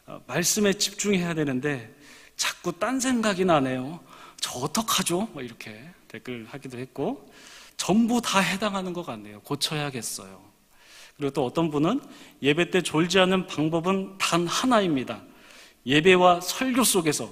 어, 0.06 0.22
말씀에 0.28 0.74
집중해야 0.74 1.34
되는데 1.34 1.94
자꾸 2.36 2.72
딴 2.74 3.00
생각이 3.00 3.46
나네요. 3.46 4.00
저 4.40 4.60
어떡하죠? 4.60 5.30
뭐 5.34 5.42
이렇게 5.42 5.80
댓글 6.08 6.48
하기도 6.50 6.78
했고 6.78 7.32
전부 7.78 8.22
다 8.22 8.40
해당하는 8.40 8.94
것 8.94 9.06
같네요. 9.06 9.42
고쳐야겠어요. 9.42 10.42
그리고 11.18 11.34
또 11.34 11.46
어떤 11.46 11.70
분은 11.70 12.02
예배 12.42 12.72
때 12.72 12.82
졸지 12.82 13.20
않는 13.20 13.48
방법은 13.48 14.18
단 14.18 14.48
하나입니다. 14.48 15.22
예배와 15.86 16.42
설교 16.42 16.84
속에서 16.84 17.32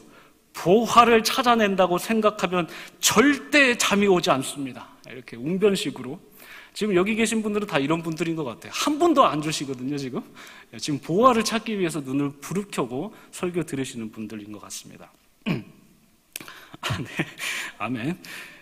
보화를 0.54 1.24
찾아낸다고 1.24 1.98
생각하면 1.98 2.68
절대 3.00 3.78
잠이 3.78 4.08
오지 4.08 4.30
않습니다. 4.32 4.90
이렇게 5.08 5.38
웅변식으로 5.38 6.20
지금 6.74 6.96
여기 6.96 7.16
계신 7.16 7.42
분들은 7.42 7.68
다 7.68 7.80
이런 7.80 8.02
분들인 8.02 8.36
것 8.36 8.44
같아요. 8.44 8.72
한 8.74 9.00
분도 9.00 9.26
안 9.26 9.42
주시거든요, 9.42 9.98
지금. 9.98 10.22
지금 10.78 11.00
보화를 11.00 11.44
찾기 11.44 11.80
위해서 11.80 12.00
눈을 12.00 12.32
부릅켜고 12.42 13.14
설교 13.32 13.64
들으시는 13.64 14.12
분들인 14.12 14.52
것 14.52 14.62
같습니다. 14.62 15.12
아, 15.46 16.98
네. 16.98 17.08
아멘. 17.78 18.18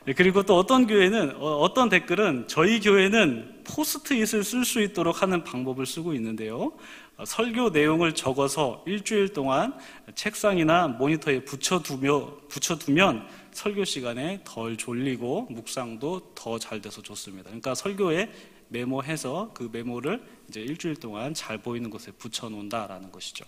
네, 0.06 0.14
그리고 0.14 0.44
또 0.44 0.58
어떤 0.58 0.88
교회는, 0.88 1.36
어, 1.36 1.74
떤 1.74 1.90
댓글은 1.90 2.48
저희 2.48 2.80
교회는 2.80 3.64
포스트잇을 3.66 4.44
쓸 4.44 4.64
수 4.64 4.82
있도록 4.82 5.22
하는 5.22 5.44
방법을 5.44 5.86
쓰고 5.86 6.14
있는데요. 6.14 6.72
어, 7.18 7.26
설교 7.26 7.70
내용을 7.72 8.14
적어서 8.14 8.84
일주일 8.86 9.34
동안 9.34 9.76
책상이나 10.14 10.88
모니터에 10.88 11.44
붙여두며, 11.44 12.48
붙여두면 12.48 13.28
설교 13.52 13.86
시간에 13.86 14.42
덜 14.44 14.78
졸리고 14.78 15.48
묵상도 15.50 16.34
더 16.36 16.60
잘 16.60 16.80
돼서 16.80 17.02
좋습니다. 17.02 17.46
그러니까 17.46 17.74
설교에 17.74 18.32
메모해서 18.70 19.52
그 19.56 19.70
메모를 19.72 20.22
이제 20.48 20.62
일주일 20.62 20.96
동안 20.96 21.34
잘 21.34 21.58
보이는 21.58 21.90
곳에 21.90 22.12
붙여놓는다라는 22.12 23.12
것이죠. 23.12 23.46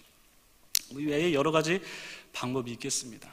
이 0.92 1.06
외에 1.06 1.34
여러 1.34 1.52
가지 1.52 1.80
방법이 2.34 2.72
있겠습니다. 2.72 3.30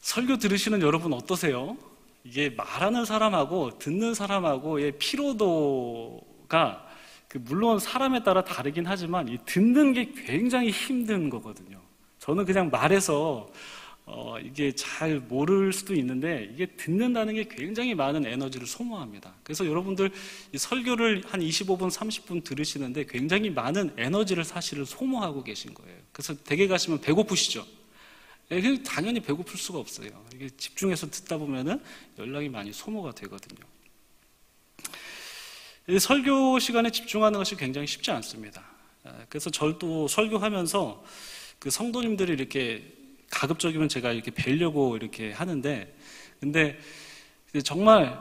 설교 0.00 0.38
들으시는 0.38 0.82
여러분 0.82 1.12
어떠세요? 1.12 1.76
이게 2.24 2.50
말하는 2.50 3.04
사람하고 3.04 3.78
듣는 3.78 4.14
사람하고의 4.14 4.98
피로도가 4.98 6.84
그 6.84 6.87
물론 7.34 7.78
사람에 7.78 8.22
따라 8.22 8.42
다르긴 8.42 8.86
하지만 8.86 9.28
이 9.28 9.38
듣는 9.44 9.92
게 9.92 10.12
굉장히 10.12 10.70
힘든 10.70 11.28
거거든요. 11.28 11.80
저는 12.18 12.44
그냥 12.44 12.70
말해서 12.70 13.50
어, 14.10 14.38
이게 14.42 14.72
잘 14.74 15.20
모를 15.20 15.70
수도 15.70 15.94
있는데 15.94 16.50
이게 16.54 16.64
듣는다는 16.64 17.34
게 17.34 17.44
굉장히 17.46 17.94
많은 17.94 18.24
에너지를 18.24 18.66
소모합니다. 18.66 19.34
그래서 19.42 19.66
여러분들 19.66 20.10
설교를 20.56 21.24
한 21.26 21.40
25분, 21.40 21.90
30분 21.90 22.42
들으시는데 22.42 23.04
굉장히 23.04 23.50
많은 23.50 23.92
에너지를 23.98 24.44
사실을 24.44 24.86
소모하고 24.86 25.44
계신 25.44 25.74
거예요. 25.74 25.98
그래서 26.12 26.34
댁에 26.44 26.66
가시면 26.68 27.02
배고프시죠? 27.02 27.66
예, 28.50 28.82
당연히 28.82 29.20
배고플 29.20 29.58
수가 29.58 29.78
없어요. 29.78 30.08
이게 30.34 30.48
집중해서 30.48 31.10
듣다 31.10 31.36
보면은 31.36 31.82
연락이 32.18 32.48
많이 32.48 32.72
소모가 32.72 33.12
되거든요. 33.12 33.60
설교 35.98 36.58
시간에 36.58 36.90
집중하는 36.90 37.38
것이 37.38 37.56
굉장히 37.56 37.86
쉽지 37.86 38.10
않습니다. 38.10 38.62
예, 39.06 39.10
그래서 39.28 39.48
절도 39.48 40.08
설교하면서 40.08 41.04
그 41.58 41.70
성도님들이 41.70 42.32
이렇게 42.32 42.92
가급적이면 43.30 43.88
제가 43.88 44.12
이렇게 44.12 44.30
뵈려고 44.30 44.96
이렇게 44.96 45.32
하는데, 45.32 45.96
근데 46.40 46.78
정말 47.64 48.18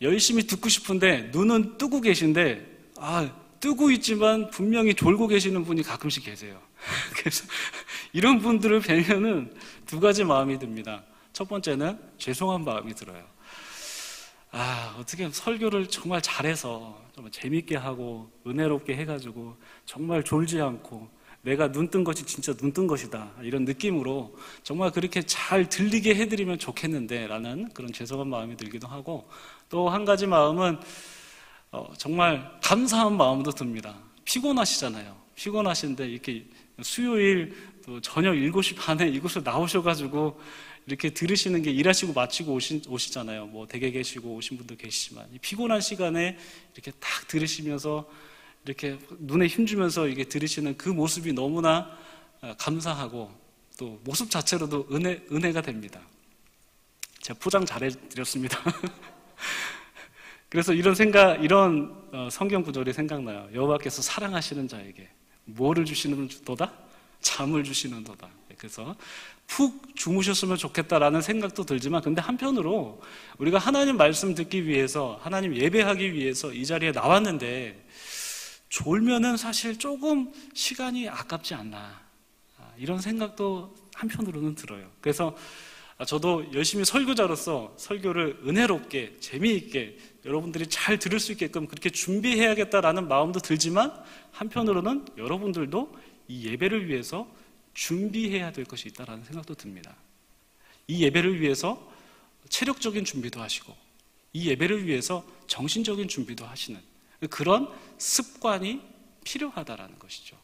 열심히 0.00 0.46
듣고 0.46 0.68
싶은데 0.68 1.30
눈은 1.32 1.76
뜨고 1.76 2.00
계신데, 2.00 2.66
아, 2.96 3.30
뜨고 3.60 3.90
있지만 3.92 4.50
분명히 4.50 4.94
졸고 4.94 5.28
계시는 5.28 5.64
분이 5.64 5.82
가끔씩 5.82 6.24
계세요. 6.24 6.60
그래서 7.16 7.44
이런 8.12 8.40
분들을 8.40 8.80
뵈면은 8.80 9.54
두 9.86 10.00
가지 10.00 10.24
마음이 10.24 10.58
듭니다. 10.58 11.02
첫 11.32 11.48
번째는 11.48 11.98
죄송한 12.18 12.64
마음이 12.64 12.94
들어요. 12.94 13.33
아, 14.56 14.94
어떻게 15.00 15.28
설교를 15.28 15.88
정말 15.88 16.22
잘해서 16.22 16.96
정말 17.12 17.32
재밌게 17.32 17.74
하고 17.74 18.30
은혜롭게 18.46 18.94
해가지고 18.96 19.56
정말 19.84 20.22
졸지 20.22 20.60
않고 20.60 21.08
내가 21.42 21.72
눈 21.72 21.90
뜬 21.90 22.04
것이 22.04 22.24
진짜 22.24 22.54
눈 22.54 22.72
뜬 22.72 22.86
것이다. 22.86 23.32
이런 23.42 23.64
느낌으로 23.64 24.36
정말 24.62 24.92
그렇게 24.92 25.22
잘 25.22 25.68
들리게 25.68 26.14
해드리면 26.14 26.60
좋겠는데 26.60 27.26
라는 27.26 27.68
그런 27.74 27.92
죄송한 27.92 28.28
마음이 28.28 28.56
들기도 28.56 28.86
하고 28.86 29.28
또 29.68 29.88
한 29.88 30.04
가지 30.04 30.24
마음은 30.24 30.78
어, 31.72 31.92
정말 31.98 32.48
감사한 32.62 33.16
마음도 33.16 33.50
듭니다. 33.50 33.96
피곤하시잖아요. 34.24 35.16
피곤하신데 35.34 36.08
이렇게 36.08 36.46
수요일 36.80 37.56
또 37.84 38.00
저녁 38.00 38.34
7시 38.34 38.76
반에 38.76 39.08
이곳에 39.08 39.40
나오셔가지고 39.40 40.40
이렇게 40.86 41.10
들으시는 41.10 41.62
게 41.62 41.70
일하시고 41.70 42.12
마치고 42.12 42.52
오시, 42.52 42.82
오시잖아요. 42.88 43.46
뭐 43.46 43.66
댁에 43.66 43.90
계시고 43.90 44.34
오신 44.34 44.58
분도 44.58 44.76
계시지만 44.76 45.26
피곤한 45.40 45.80
시간에 45.80 46.36
이렇게 46.74 46.90
딱 46.92 47.26
들으시면서 47.28 48.08
이렇게 48.66 48.98
눈에 49.18 49.46
힘주면서 49.46 50.08
이게 50.08 50.24
들으시는 50.24 50.76
그 50.76 50.88
모습이 50.88 51.32
너무나 51.32 51.96
어, 52.40 52.54
감사하고 52.58 53.32
또 53.78 54.00
모습 54.04 54.30
자체로도 54.30 54.88
은혜, 54.92 55.22
은혜가 55.32 55.62
됩니다. 55.62 56.00
제가 57.20 57.38
포장 57.40 57.64
잘 57.64 57.82
해드렸습니다. 57.82 58.58
그래서 60.48 60.72
이런 60.72 60.94
생각, 60.94 61.42
이런 61.42 62.08
어, 62.12 62.28
성경 62.30 62.62
구절이 62.62 62.92
생각나요. 62.92 63.48
여호와께서 63.54 64.02
사랑하시는 64.02 64.68
자에게 64.68 65.08
뭐를 65.46 65.84
주시는 65.84 66.28
도다? 66.44 66.72
잠을 67.20 67.64
주시는 67.64 68.04
도다. 68.04 68.28
그래서 68.64 68.96
푹 69.46 69.94
주무셨으면 69.94 70.56
좋겠다라는 70.56 71.20
생각도 71.20 71.64
들지만 71.64 72.00
근데 72.00 72.22
한편으로 72.22 73.02
우리가 73.36 73.58
하나님 73.58 73.98
말씀 73.98 74.34
듣기 74.34 74.66
위해서 74.66 75.20
하나님 75.22 75.54
예배하기 75.54 76.14
위해서 76.14 76.50
이 76.50 76.64
자리에 76.64 76.92
나왔는데 76.92 77.86
졸면은 78.70 79.36
사실 79.36 79.78
조금 79.78 80.32
시간이 80.54 81.10
아깝지 81.10 81.52
않나 81.52 82.00
아, 82.58 82.72
이런 82.78 83.02
생각도 83.02 83.74
한편으로는 83.94 84.54
들어요. 84.54 84.90
그래서 85.02 85.36
저도 86.06 86.46
열심히 86.54 86.86
설교자로서 86.86 87.74
설교를 87.76 88.40
은혜롭게 88.46 89.18
재미있게 89.20 89.98
여러분들이 90.24 90.68
잘 90.68 90.98
들을 90.98 91.20
수 91.20 91.32
있게끔 91.32 91.66
그렇게 91.66 91.90
준비해야겠다라는 91.90 93.08
마음도 93.08 93.40
들지만 93.40 93.92
한편으로는 94.32 95.04
여러분들도 95.18 95.94
이 96.28 96.48
예배를 96.48 96.88
위해서 96.88 97.28
준비해야 97.74 98.52
될 98.52 98.64
것이 98.64 98.88
있다라는 98.88 99.24
생각도 99.24 99.54
듭니다. 99.54 99.96
이 100.86 101.02
예배를 101.04 101.40
위해서 101.40 101.92
체력적인 102.48 103.04
준비도 103.04 103.40
하시고 103.40 103.76
이 104.32 104.48
예배를 104.50 104.86
위해서 104.86 105.24
정신적인 105.46 106.08
준비도 106.08 106.44
하시는 106.44 106.80
그런 107.30 107.68
습관이 107.98 108.80
필요하다라는 109.24 109.98
것이죠. 109.98 110.36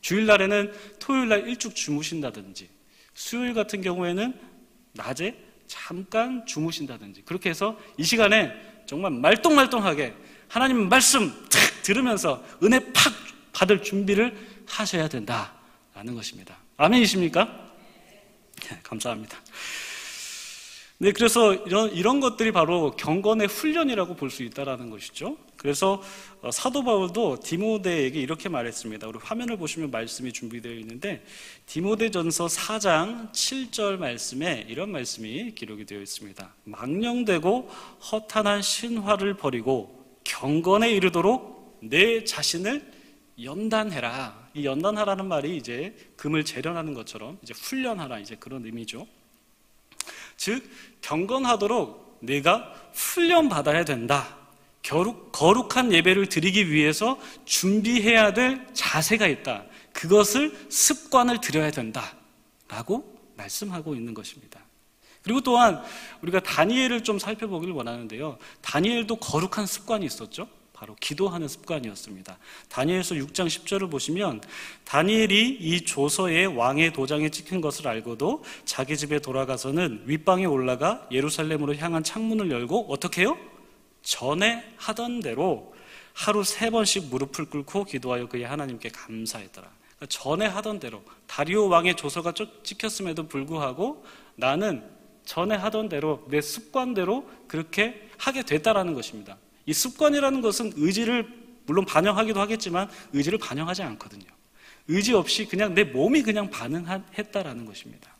주일날에는 0.00 0.72
토요일날 0.98 1.48
일찍 1.48 1.74
주무신다든지 1.74 2.68
수요일 3.14 3.54
같은 3.54 3.82
경우에는 3.82 4.38
낮에 4.92 5.36
잠깐 5.66 6.44
주무신다든지 6.46 7.22
그렇게 7.22 7.50
해서 7.50 7.78
이 7.96 8.04
시간에 8.04 8.52
정말 8.86 9.12
말똥말똥하게 9.12 10.14
하나님 10.48 10.88
말씀 10.88 11.30
탁 11.48 11.82
들으면서 11.82 12.44
은혜 12.62 12.78
팍 12.92 13.12
받을 13.52 13.82
준비를 13.82 14.36
하셔야 14.66 15.08
된다 15.08 15.54
라는 15.94 16.14
것입니다. 16.14 16.56
아멘이십니까? 16.76 17.44
네, 18.62 18.80
감사합니다. 18.82 19.38
네, 20.98 21.10
그래서 21.10 21.52
이런, 21.52 21.92
이런 21.92 22.20
것들이 22.20 22.52
바로 22.52 22.92
경건의 22.92 23.48
훈련이라고 23.48 24.14
볼 24.14 24.30
수 24.30 24.44
있다는 24.44 24.88
것이죠. 24.88 25.36
그래서 25.56 26.00
어, 26.42 26.52
사도 26.52 26.84
바울도 26.84 27.40
디모데에게 27.40 28.20
이렇게 28.20 28.48
말했습니다. 28.48 29.08
우리 29.08 29.18
화면을 29.20 29.56
보시면 29.56 29.90
말씀이 29.90 30.32
준비되어 30.32 30.72
있는데, 30.74 31.24
디모데전서 31.66 32.46
4장 32.46 33.32
7절 33.32 33.96
말씀에 33.96 34.66
이런 34.68 34.92
말씀이 34.92 35.56
기록이 35.56 35.86
되어 35.86 36.00
있습니다. 36.00 36.54
망령되고 36.64 37.68
허탄한 38.12 38.62
신화를 38.62 39.34
버리고 39.34 40.20
경건에 40.22 40.90
이르도록 40.92 41.80
내 41.82 42.22
자신을 42.22 42.92
연단해라. 43.42 44.41
이 44.54 44.64
연단하라는 44.64 45.26
말이 45.26 45.56
이제 45.56 45.94
금을 46.16 46.44
재련하는 46.44 46.94
것처럼 46.94 47.38
이제 47.42 47.54
훈련하라 47.56 48.18
이제 48.18 48.36
그런 48.36 48.64
의미죠. 48.64 49.06
즉 50.36 50.68
경건하도록 51.00 52.18
내가 52.20 52.74
훈련 52.92 53.48
받아야 53.48 53.84
된다. 53.84 54.36
거룩, 54.84 55.30
거룩한 55.32 55.92
예배를 55.92 56.28
드리기 56.28 56.70
위해서 56.70 57.18
준비해야 57.44 58.32
될 58.32 58.66
자세가 58.74 59.26
있다. 59.28 59.64
그것을 59.92 60.52
습관을 60.68 61.40
들여야 61.40 61.70
된다. 61.70 62.16
라고 62.68 63.18
말씀하고 63.36 63.94
있는 63.94 64.14
것입니다. 64.14 64.60
그리고 65.22 65.40
또한 65.40 65.82
우리가 66.22 66.40
다니엘을 66.40 67.04
좀 67.04 67.18
살펴보기를 67.18 67.74
원하는데요. 67.74 68.38
다니엘도 68.60 69.16
거룩한 69.16 69.66
습관이 69.66 70.04
있었죠. 70.06 70.48
바로 70.82 70.96
기도하는 70.98 71.46
습관이었습니다. 71.46 72.38
다니엘서 72.68 73.14
6장 73.14 73.46
10절을 73.46 73.88
보시면 73.88 74.40
다니엘이 74.84 75.58
이 75.60 75.82
조서에 75.82 76.46
왕의 76.46 76.92
도장에 76.92 77.28
찍힌 77.28 77.60
것을 77.60 77.86
알고도 77.86 78.42
자기 78.64 78.96
집에 78.96 79.20
돌아가서는 79.20 80.02
윗방에 80.06 80.44
올라가 80.44 81.06
예루살렘으로 81.12 81.76
향한 81.76 82.02
창문을 82.02 82.50
열고 82.50 82.86
어떻게 82.88 83.20
해요? 83.20 83.38
전에 84.02 84.68
하던 84.76 85.20
대로 85.20 85.72
하루 86.14 86.42
세 86.42 86.68
번씩 86.68 87.10
무릎을 87.10 87.44
꿇고 87.44 87.84
기도하여 87.84 88.26
그의 88.26 88.42
하나님께 88.42 88.88
감사했더라. 88.88 89.70
그러니까 89.98 90.06
전에 90.08 90.46
하던 90.46 90.80
대로 90.80 91.04
다리오 91.28 91.68
왕의 91.68 91.94
조서가 91.94 92.34
찍혔음에도 92.64 93.28
불구하고 93.28 94.04
나는 94.34 94.82
전에 95.26 95.54
하던 95.54 95.88
대로 95.88 96.26
내 96.28 96.40
습관대로 96.40 97.30
그렇게 97.46 98.08
하게 98.18 98.42
됐다라는 98.42 98.94
것입니다. 98.94 99.38
이 99.66 99.72
습관이라는 99.72 100.40
것은 100.40 100.72
의지를 100.76 101.28
물론 101.66 101.84
반영하기도 101.84 102.40
하겠지만 102.40 102.90
의지를 103.12 103.38
반영하지 103.38 103.82
않거든요. 103.82 104.26
의지 104.88 105.14
없이 105.14 105.46
그냥 105.46 105.74
내 105.74 105.84
몸이 105.84 106.22
그냥 106.22 106.50
반응했다라는 106.50 107.66
것입니다. 107.66 108.12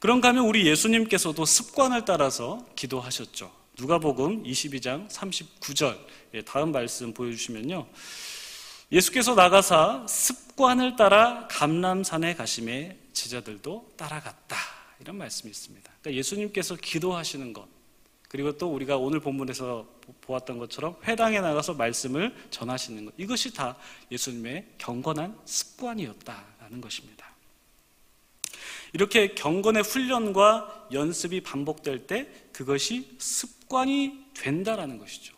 그런가 0.00 0.28
하면 0.28 0.46
우리 0.46 0.66
예수님께서도 0.66 1.44
습관을 1.44 2.04
따라서 2.04 2.66
기도하셨죠. 2.74 3.52
누가복음 3.78 4.42
22장 4.42 5.08
39절 5.08 5.96
예, 6.34 6.42
다음 6.42 6.72
말씀 6.72 7.14
보여주시면요. 7.14 7.86
예수께서 8.90 9.34
나가사 9.34 10.06
습관을 10.08 10.96
따라 10.96 11.46
감람산에 11.48 12.34
가심에 12.34 12.98
제자들도 13.12 13.92
따라갔다. 13.96 14.56
이런 15.00 15.16
말씀이 15.16 15.50
있습니다. 15.50 15.90
그러니까 16.00 16.18
예수님께서 16.18 16.76
기도하시는 16.76 17.52
것, 17.52 17.66
그리고 18.32 18.56
또 18.56 18.72
우리가 18.72 18.96
오늘 18.96 19.20
본문에서 19.20 19.86
보았던 20.22 20.56
것처럼 20.56 20.96
회당에 21.04 21.40
나가서 21.40 21.74
말씀을 21.74 22.34
전하시는 22.50 23.04
것, 23.04 23.12
이것이 23.18 23.52
다 23.52 23.76
예수님의 24.10 24.68
경건한 24.78 25.38
습관이었다라는 25.44 26.80
것입니다. 26.80 27.26
이렇게 28.94 29.34
경건의 29.34 29.82
훈련과 29.82 30.88
연습이 30.92 31.42
반복될 31.42 32.06
때 32.06 32.26
그것이 32.52 33.16
습관이 33.18 34.24
된다라는 34.32 34.98
것이죠. 34.98 35.34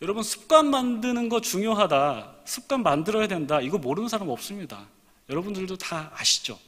여러분 0.00 0.22
습관 0.22 0.70
만드는 0.70 1.28
거 1.28 1.40
중요하다. 1.40 2.36
습관 2.44 2.84
만들어야 2.84 3.26
된다. 3.26 3.60
이거 3.60 3.78
모르는 3.78 4.08
사람 4.08 4.28
없습니다. 4.28 4.86
여러분들도 5.28 5.78
다 5.78 6.12
아시죠? 6.14 6.60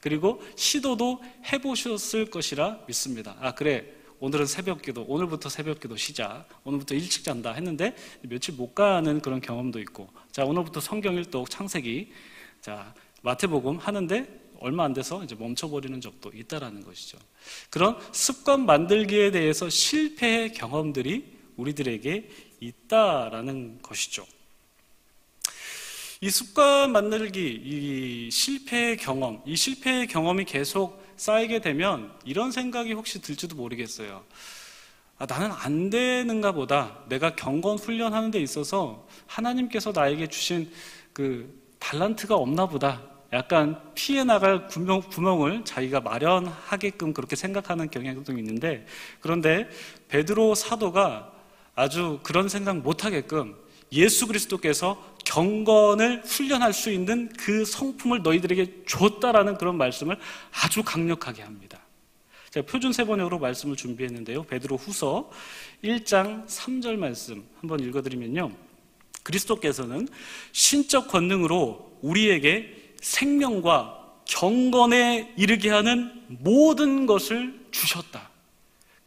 그리고 0.00 0.42
시도도 0.56 1.22
해보셨을 1.52 2.30
것이라 2.30 2.80
믿습니다. 2.88 3.36
아, 3.40 3.54
그래. 3.54 3.97
오늘은 4.20 4.46
새벽 4.46 4.82
기도, 4.82 5.04
오늘부터 5.06 5.48
새벽 5.48 5.78
기도 5.78 5.96
시작. 5.96 6.48
오늘부터 6.64 6.94
일찍 6.94 7.22
잔다 7.22 7.52
했는데 7.52 7.94
며칠 8.22 8.54
못 8.54 8.74
가는 8.74 9.20
그런 9.20 9.40
경험도 9.40 9.78
있고. 9.80 10.08
자, 10.32 10.44
오늘부터 10.44 10.80
성경 10.80 11.14
일독 11.14 11.48
창세기. 11.48 12.10
자, 12.60 12.94
마태복음 13.22 13.76
하는데 13.76 14.26
얼마 14.60 14.84
안 14.84 14.92
돼서 14.92 15.22
이제 15.22 15.36
멈춰버리는 15.36 16.00
적도 16.00 16.32
있다라는 16.34 16.84
것이죠. 16.84 17.16
그런 17.70 17.96
습관 18.12 18.66
만들기에 18.66 19.30
대해서 19.30 19.70
실패의 19.70 20.52
경험들이 20.52 21.38
우리들에게 21.56 22.28
있다라는 22.60 23.78
것이죠. 23.82 24.26
이 26.20 26.30
습관 26.30 26.90
만들기, 26.90 27.60
이 27.64 28.30
실패의 28.32 28.96
경험, 28.96 29.40
이 29.46 29.54
실패의 29.54 30.08
경험이 30.08 30.44
계속 30.44 31.07
쌓이게 31.18 31.58
되면 31.58 32.12
이런 32.24 32.50
생각이 32.50 32.92
혹시 32.94 33.20
들지도 33.20 33.56
모르겠어요. 33.56 34.24
아, 35.18 35.26
나는 35.26 35.50
안 35.50 35.90
되는가 35.90 36.52
보다. 36.52 37.00
내가 37.08 37.34
경건 37.34 37.78
훈련하는 37.78 38.30
데 38.30 38.40
있어서 38.40 39.06
하나님께서 39.26 39.92
나에게 39.92 40.28
주신 40.28 40.70
그 41.12 41.60
달란트가 41.80 42.36
없나 42.36 42.66
보다. 42.66 43.02
약간 43.32 43.78
피해 43.94 44.24
나갈 44.24 44.68
구멍, 44.68 45.00
구멍을 45.02 45.64
자기가 45.64 46.00
마련하게끔 46.00 47.12
그렇게 47.12 47.36
생각하는 47.36 47.90
경향도 47.90 48.32
있는데 48.38 48.86
그런데 49.20 49.68
베드로 50.08 50.54
사도가 50.54 51.32
아주 51.74 52.20
그런 52.22 52.48
생각 52.48 52.78
못 52.78 53.04
하게끔 53.04 53.56
예수 53.92 54.26
그리스도께서 54.26 55.02
경건을 55.24 56.22
훈련할 56.24 56.72
수 56.72 56.90
있는 56.90 57.28
그 57.38 57.64
성품을 57.64 58.22
너희들에게 58.22 58.84
줬다라는 58.86 59.58
그런 59.58 59.76
말씀을 59.76 60.16
아주 60.52 60.82
강력하게 60.82 61.42
합니다. 61.42 61.80
제가 62.50 62.66
표준 62.66 62.92
세번역으로 62.92 63.38
말씀을 63.38 63.76
준비했는데요. 63.76 64.44
베드로 64.44 64.76
후서 64.76 65.30
1장 65.84 66.46
3절 66.46 66.96
말씀 66.96 67.46
한번 67.60 67.80
읽어드리면요. 67.80 68.52
그리스도께서는 69.22 70.08
신적 70.52 71.08
권능으로 71.08 71.98
우리에게 72.00 72.94
생명과 73.02 73.96
경건에 74.24 75.34
이르게 75.36 75.70
하는 75.70 76.12
모든 76.28 77.06
것을 77.06 77.58
주셨다. 77.70 78.30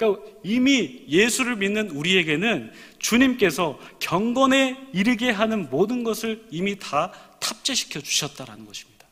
그러니까 0.02 0.24
이미 0.44 1.04
예수를 1.08 1.58
믿는 1.58 1.92
우리에게는 1.92 2.74
주님께서 2.98 3.80
경건에 4.00 4.90
이르게 4.94 5.30
하는 5.30 5.70
모든 5.70 6.04
것을 6.04 6.44
이미 6.50 6.80
다 6.80 7.12
탑재시켜 7.40 8.02
주셨다라는 8.02 8.66
것입니다. 8.66 9.06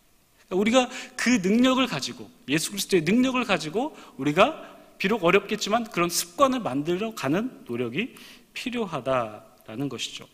그러니까 0.48 0.56
우리가 0.56 0.90
그 1.16 1.30
능력을 1.30 1.86
가지고 1.86 2.28
예수 2.48 2.72
그리스도의 2.72 3.04
능력을 3.04 3.44
가지고 3.44 3.96
우리가 4.18 4.78
비록 4.98 5.24
어렵겠지만 5.24 5.86
그런 5.92 6.10
습관을 6.10 6.60
만들어 6.60 7.14
가는 7.14 7.64
노력이 7.66 8.16
필요하다라는 8.54 9.90
것이죠. 9.90 10.28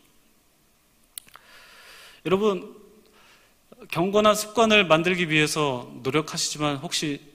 여러분 2.26 2.76
경건한 3.92 4.36
습관을 4.36 4.88
만들기 4.88 5.30
위해서 5.30 5.92
노력하시지만 6.02 6.78
혹시 6.78 7.35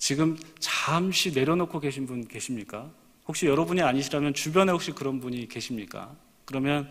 지금 0.00 0.36
잠시 0.58 1.30
내려놓고 1.30 1.78
계신 1.78 2.06
분 2.06 2.26
계십니까? 2.26 2.90
혹시 3.28 3.46
여러분이 3.46 3.82
아니시라면 3.82 4.32
주변에 4.32 4.72
혹시 4.72 4.92
그런 4.92 5.20
분이 5.20 5.46
계십니까? 5.46 6.16
그러면 6.46 6.90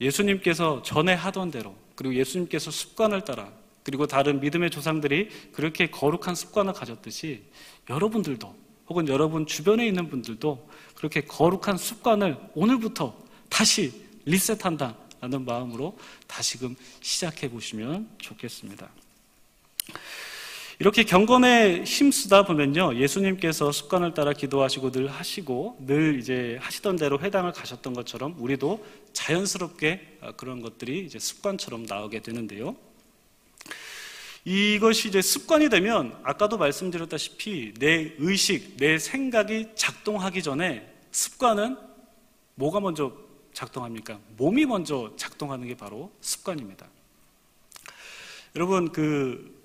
예수님께서 0.00 0.82
전에 0.82 1.14
하던 1.14 1.50
대로 1.50 1.74
그리고 1.96 2.14
예수님께서 2.14 2.70
습관을 2.70 3.24
따라 3.24 3.50
그리고 3.82 4.06
다른 4.06 4.38
믿음의 4.40 4.70
조상들이 4.70 5.30
그렇게 5.52 5.90
거룩한 5.90 6.34
습관을 6.34 6.74
가졌듯이 6.74 7.42
여러분들도 7.88 8.54
혹은 8.88 9.08
여러분 9.08 9.46
주변에 9.46 9.86
있는 9.86 10.10
분들도 10.10 10.68
그렇게 10.94 11.22
거룩한 11.22 11.78
습관을 11.78 12.36
오늘부터 12.54 13.18
다시 13.48 13.92
리셋한다 14.26 14.94
라는 15.22 15.44
마음으로 15.46 15.98
다시금 16.26 16.76
시작해 17.00 17.48
보시면 17.48 18.10
좋겠습니다. 18.18 18.90
이렇게 20.82 21.04
경건에 21.04 21.84
힘쓰다 21.84 22.44
보면요. 22.44 22.96
예수님께서 22.96 23.70
습관을 23.70 24.14
따라 24.14 24.32
기도하시고 24.32 24.90
늘 24.90 25.06
하시고 25.06 25.76
늘 25.86 26.18
이제 26.18 26.58
하시던 26.60 26.96
대로 26.96 27.20
회당을 27.20 27.52
가셨던 27.52 27.92
것처럼 27.92 28.34
우리도 28.36 28.84
자연스럽게 29.12 30.18
그런 30.36 30.60
것들이 30.60 31.04
이제 31.04 31.20
습관처럼 31.20 31.86
나오게 31.86 32.22
되는데요. 32.22 32.74
이것이 34.44 35.06
이제 35.06 35.22
습관이 35.22 35.68
되면 35.68 36.18
아까도 36.24 36.58
말씀드렸다시피 36.58 37.74
내 37.78 38.14
의식, 38.18 38.76
내 38.76 38.98
생각이 38.98 39.68
작동하기 39.76 40.42
전에 40.42 40.92
습관은 41.12 41.76
뭐가 42.56 42.80
먼저 42.80 43.12
작동합니까? 43.52 44.18
몸이 44.36 44.66
먼저 44.66 45.12
작동하는 45.16 45.68
게 45.68 45.76
바로 45.76 46.10
습관입니다. 46.20 46.88
여러분 48.56 48.90
그 48.90 49.61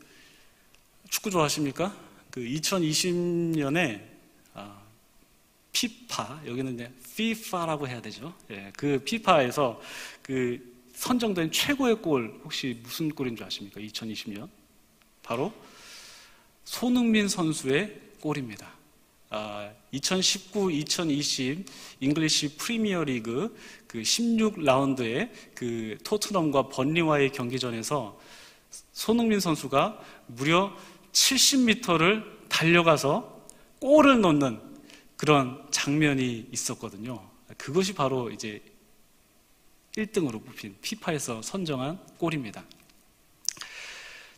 축구 1.10 1.30
좋아하십니까? 1.30 1.96
그 2.32 2.42
2020년에 2.42 4.02
아, 4.54 4.82
피파 5.72 6.42
여기는 6.46 6.74
이제 6.74 6.92
FIFA라고 7.14 7.88
해야 7.88 8.02
되죠. 8.02 8.34
예, 8.52 8.72
그 8.76 9.00
피파에서 9.00 9.82
그 10.22 10.60
선정된 10.94 11.52
최고의 11.52 12.02
골 12.02 12.40
혹시 12.44 12.80
무슨 12.84 13.10
골인 13.10 13.36
줄 13.36 13.46
아십니까? 13.46 13.80
2020년 13.80 14.50
바로 15.24 15.54
손흥민 16.66 17.28
선수의 17.28 18.02
골입니다. 18.20 18.72
아, 19.30 19.72
2019-2020 19.94 21.66
잉글리시 22.00 22.58
프리미어 22.58 23.04
리그 23.04 23.56
그 23.88 24.02
16라운드에 24.02 25.30
그 25.54 25.98
토트넘과 26.04 26.70
번리와의 26.70 27.32
경기전에서 27.32 28.20
손흥민 28.94 29.40
선수가 29.40 30.00
무려 30.28 30.76
70m를 31.18 32.48
달려가서 32.48 33.46
골을 33.80 34.22
넣는 34.22 34.62
그런 35.16 35.66
장면이 35.72 36.50
있었거든요. 36.52 37.28
그것이 37.58 37.94
바로 37.94 38.30
이제 38.30 38.62
1등으로 39.98 40.46
뽑힌 40.46 40.76
피파에서 40.82 41.42
선정한 41.42 42.00
골입니다. 42.18 42.64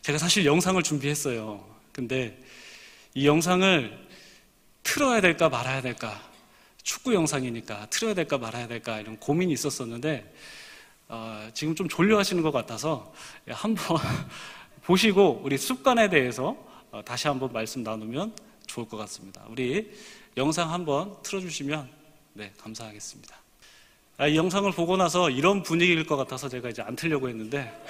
제가 0.00 0.16
사실 0.16 0.46
영상을 0.46 0.82
준비했어요. 0.82 1.62
근데 1.92 2.40
이 3.14 3.26
영상을 3.26 4.08
틀어야 4.82 5.20
될까 5.20 5.50
말아야 5.50 5.82
될까 5.82 6.20
축구 6.82 7.12
영상이니까 7.12 7.90
틀어야 7.90 8.14
될까 8.14 8.38
말아야 8.38 8.66
될까 8.66 9.00
이런 9.00 9.18
고민이 9.18 9.52
있었었는데 9.52 10.34
어, 11.08 11.50
지금 11.52 11.74
좀 11.74 11.88
졸려하시는 11.88 12.42
것 12.42 12.52
같아서 12.52 13.12
한번 13.48 13.98
보시고 14.82 15.42
우리 15.44 15.58
습관에 15.58 16.08
대해서 16.08 16.50
어, 16.50 16.69
다시 17.04 17.28
한번 17.28 17.52
말씀 17.52 17.82
나누면 17.82 18.34
좋을 18.66 18.88
것 18.88 18.96
같습니다. 18.98 19.44
우리 19.48 19.90
영상 20.36 20.72
한번 20.72 21.16
틀어주시면 21.22 21.88
네 22.34 22.52
감사하겠습니다. 22.58 23.36
아, 24.18 24.26
이 24.26 24.36
영상을 24.36 24.70
보고 24.72 24.96
나서 24.96 25.30
이런 25.30 25.62
분위기일 25.62 26.06
것 26.06 26.16
같아서 26.16 26.48
제가 26.48 26.68
이제 26.68 26.82
안 26.82 26.94
틀려고 26.94 27.28
했는데 27.28 27.72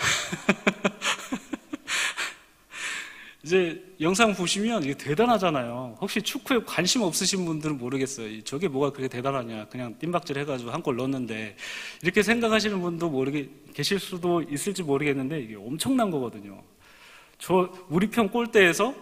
이제 3.42 3.82
영상 4.00 4.34
보시면 4.34 4.84
이게 4.84 4.94
대단하잖아요. 4.94 5.96
혹시 6.00 6.20
축구에 6.20 6.60
관심 6.66 7.02
없으신 7.02 7.44
분들은 7.46 7.78
모르겠어요. 7.78 8.42
저게 8.44 8.68
뭐가 8.68 8.90
그렇게 8.90 9.08
대단하냐. 9.08 9.66
그냥 9.68 9.94
뜀박질 9.98 10.38
해가지고 10.38 10.70
한 10.70 10.82
골 10.82 10.96
넣었는데 10.96 11.56
이렇게 12.02 12.22
생각하시는 12.22 12.80
분도 12.80 13.08
모르게 13.10 13.48
계실 13.74 13.98
수도 13.98 14.42
있을지 14.42 14.82
모르겠는데 14.82 15.40
이게 15.40 15.56
엄청난 15.56 16.10
거거든요. 16.10 16.62
저 17.40 17.72
우리 17.88 18.08
편 18.08 18.30
골대에서 18.30 18.94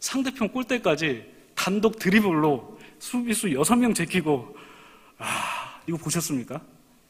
상대편 0.00 0.50
골대까지 0.50 1.24
단독 1.54 1.98
드리블로 1.98 2.78
수비수 2.98 3.48
6명 3.48 3.94
제끼고 3.94 4.56
아, 5.18 5.80
이거 5.86 5.96
보셨습니까? 5.96 6.60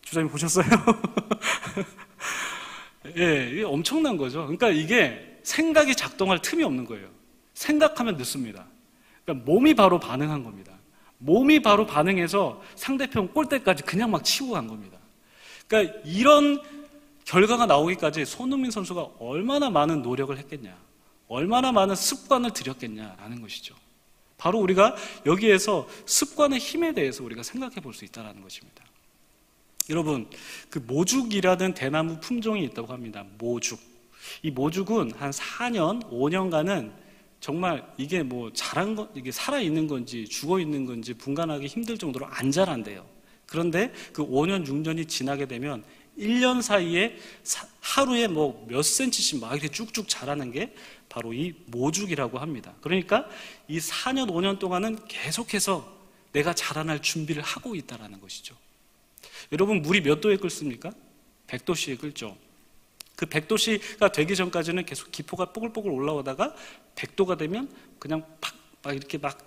주장님 0.03 0.31
보셨어요? 0.31 0.67
예, 3.17 3.51
이게 3.51 3.63
엄청난 3.65 4.17
거죠. 4.17 4.43
그러니까 4.43 4.69
이게 4.69 5.39
생각이 5.43 5.95
작동할 5.95 6.41
틈이 6.41 6.63
없는 6.63 6.85
거예요. 6.85 7.09
생각하면 7.55 8.17
늦습니다. 8.17 8.67
그러니까 9.25 9.51
몸이 9.51 9.75
바로 9.75 9.99
반응한 9.99 10.45
겁니다. 10.45 10.73
몸이 11.19 11.63
바로 11.63 11.87
반응해서 11.87 12.63
상대편 12.75 13.33
골대까지 13.33 13.85
그냥 13.85 14.11
막 14.11 14.25
치고 14.25 14.53
간 14.53 14.67
겁니다. 14.67 14.99
그러니까 15.67 15.99
이런 16.05 16.61
결과가 17.25 17.67
나오기까지 17.67 18.25
손흥민 18.25 18.71
선수가 18.71 19.03
얼마나 19.19 19.71
많은 19.71 20.03
노력을 20.03 20.37
했겠냐, 20.37 20.77
얼마나 21.29 21.73
많은 21.73 21.95
습관을 21.95 22.53
들였겠냐라는 22.53 23.41
것이죠. 23.41 23.75
바로 24.37 24.59
우리가 24.59 24.95
여기에서 25.25 25.89
습관의 26.05 26.59
힘에 26.59 26.93
대해서 26.93 27.25
우리가 27.25 27.43
생각해 27.43 27.77
볼 27.77 27.95
수 27.95 28.05
있다는 28.05 28.43
것입니다. 28.43 28.85
여러분, 29.91 30.29
그 30.71 30.79
모죽이라는 30.79 31.75
대나무 31.75 32.19
품종이 32.21 32.65
있다고 32.65 32.93
합니다. 32.93 33.25
모죽. 33.39 33.79
이 34.43 34.51
모죽은 34.51 35.13
한 35.13 35.31
4년, 35.31 36.03
5년간은 36.11 36.93
정말 37.41 37.87
이게 37.99 38.23
뭐 38.23 38.51
자란 38.55 38.97
거, 38.97 39.09
이게 39.15 39.31
살아있는 39.31 39.87
건지 39.87 40.27
죽어 40.27 40.59
있는 40.59 40.87
건지 40.87 41.13
분간하기 41.13 41.67
힘들 41.67 41.99
정도로 41.99 42.27
안 42.27 42.51
자란대요. 42.51 43.05
그런데 43.47 43.93
그 44.15 44.27
5년, 44.27 44.67
6년이 44.67 45.07
지나게 45.09 45.47
되면 45.47 45.85
1년 46.19 46.63
사이에 46.63 47.17
하루에 47.81 48.27
뭐 48.29 48.65
몇 48.69 48.83
센치씩 48.83 49.41
막 49.41 49.53
이렇게 49.53 49.69
쭉쭉 49.69 50.09
자라는 50.09 50.53
게 50.53 50.75
바로 51.09 51.33
이 51.33 51.55
모죽이라고 51.67 52.39
합니다. 52.39 52.75
그러니까 52.81 53.29
이 53.69 53.79
4년, 53.79 54.29
5년 54.31 54.59
동안은 54.59 55.07
계속해서 55.07 55.93
내가 56.33 56.55
자라날 56.55 57.01
준비를 57.01 57.43
하고 57.43 57.75
있다는 57.75 58.21
것이죠. 58.21 58.57
여러분, 59.53 59.83
물이 59.83 60.03
몇 60.03 60.21
도에 60.21 60.37
끓습니까? 60.37 60.91
100도씨에 61.47 61.99
끓죠. 62.01 62.37
그 63.15 63.27
100도씨가 63.27 64.13
되기 64.13 64.35
전까지는 64.35 64.87
계속 64.87 65.13
기포가 65.13 65.53
뽀글뽀글 65.53 65.91
올라오다가 65.91 66.55
100도가 66.97 67.39
되면 67.39 67.71
그냥 68.01 68.25
팍, 68.41 68.55
막 68.83 68.93
이렇게 68.95 69.19
막 69.19 69.39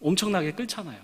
엄청나게 0.00 0.52
끓잖아요. 0.52 1.00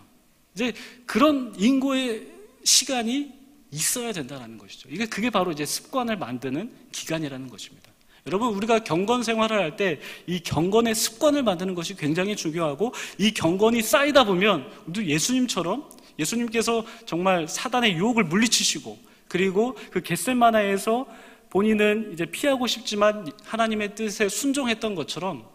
이제 0.54 0.74
그런 1.06 1.54
인고의 1.56 2.28
시간이 2.64 3.41
있어야 3.72 4.12
된다는 4.12 4.58
것이죠. 4.58 4.88
이게 4.90 5.06
그게 5.06 5.30
바로 5.30 5.50
이제 5.50 5.64
습관을 5.66 6.16
만드는 6.18 6.70
기간이라는 6.92 7.48
것입니다. 7.48 7.90
여러분, 8.26 8.54
우리가 8.54 8.84
경건 8.84 9.24
생활을 9.24 9.58
할 9.58 9.76
때 9.76 9.98
이 10.28 10.38
경건의 10.40 10.94
습관을 10.94 11.42
만드는 11.42 11.74
것이 11.74 11.96
굉장히 11.96 12.36
중요하고 12.36 12.92
이 13.18 13.32
경건이 13.32 13.82
쌓이다 13.82 14.24
보면 14.24 14.70
우리 14.86 15.08
예수님처럼 15.08 15.88
예수님께서 16.18 16.84
정말 17.06 17.48
사단의 17.48 17.94
유혹을 17.94 18.24
물리치시고 18.24 18.98
그리고 19.26 19.74
그 19.90 20.02
겟셀마나에서 20.02 21.06
본인은 21.50 22.12
이제 22.12 22.26
피하고 22.26 22.66
싶지만 22.66 23.30
하나님의 23.44 23.94
뜻에 23.94 24.28
순종했던 24.28 24.94
것처럼 24.94 25.48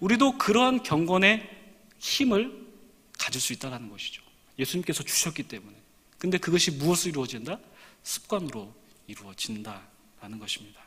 우리도 0.00 0.36
그러한 0.38 0.82
경건의 0.82 1.48
힘을 1.98 2.52
가질 3.18 3.40
수 3.40 3.52
있다는 3.52 3.88
것이죠. 3.88 4.22
예수님께서 4.58 5.02
주셨기 5.04 5.44
때문에. 5.44 5.79
근데 6.20 6.36
그것이 6.36 6.72
무엇으로 6.72 7.10
이루어진다? 7.10 7.58
습관으로 8.02 8.72
이루어진다라는 9.06 10.38
것입니다. 10.38 10.80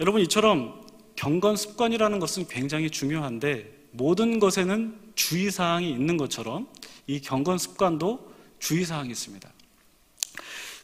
여러분 0.00 0.22
이처럼 0.22 0.84
경건 1.16 1.56
습관이라는 1.56 2.18
것은 2.18 2.48
굉장히 2.48 2.90
중요한데 2.90 3.88
모든 3.92 4.38
것에는 4.38 4.98
주의사항이 5.14 5.90
있는 5.90 6.16
것처럼 6.16 6.66
이 7.06 7.20
경건 7.20 7.58
습관도 7.58 8.34
주의사항이 8.58 9.10
있습니다. 9.10 9.52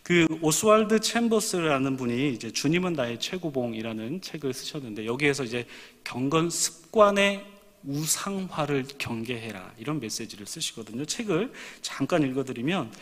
그 0.03 0.27
오스왈드 0.43 1.01
챔버스라는 1.01 1.97
분이 1.97 2.35
이제 2.35 2.51
주님은 2.51 2.93
나의 2.93 3.19
최고봉이라는 3.19 4.21
책을 4.21 4.53
쓰셨는데 4.53 5.07
여기에서 5.07 5.45
이제 5.45 5.67
경건 6.05 6.51
습관의 6.51 7.47
우상화를 7.85 8.87
경계해라 8.99 9.73
이런 9.79 10.01
메시지를 10.01 10.47
쓰시거든요. 10.47 11.05
책을 11.05 11.53
잠깐 11.83 12.23
읽어드리면 12.23 12.93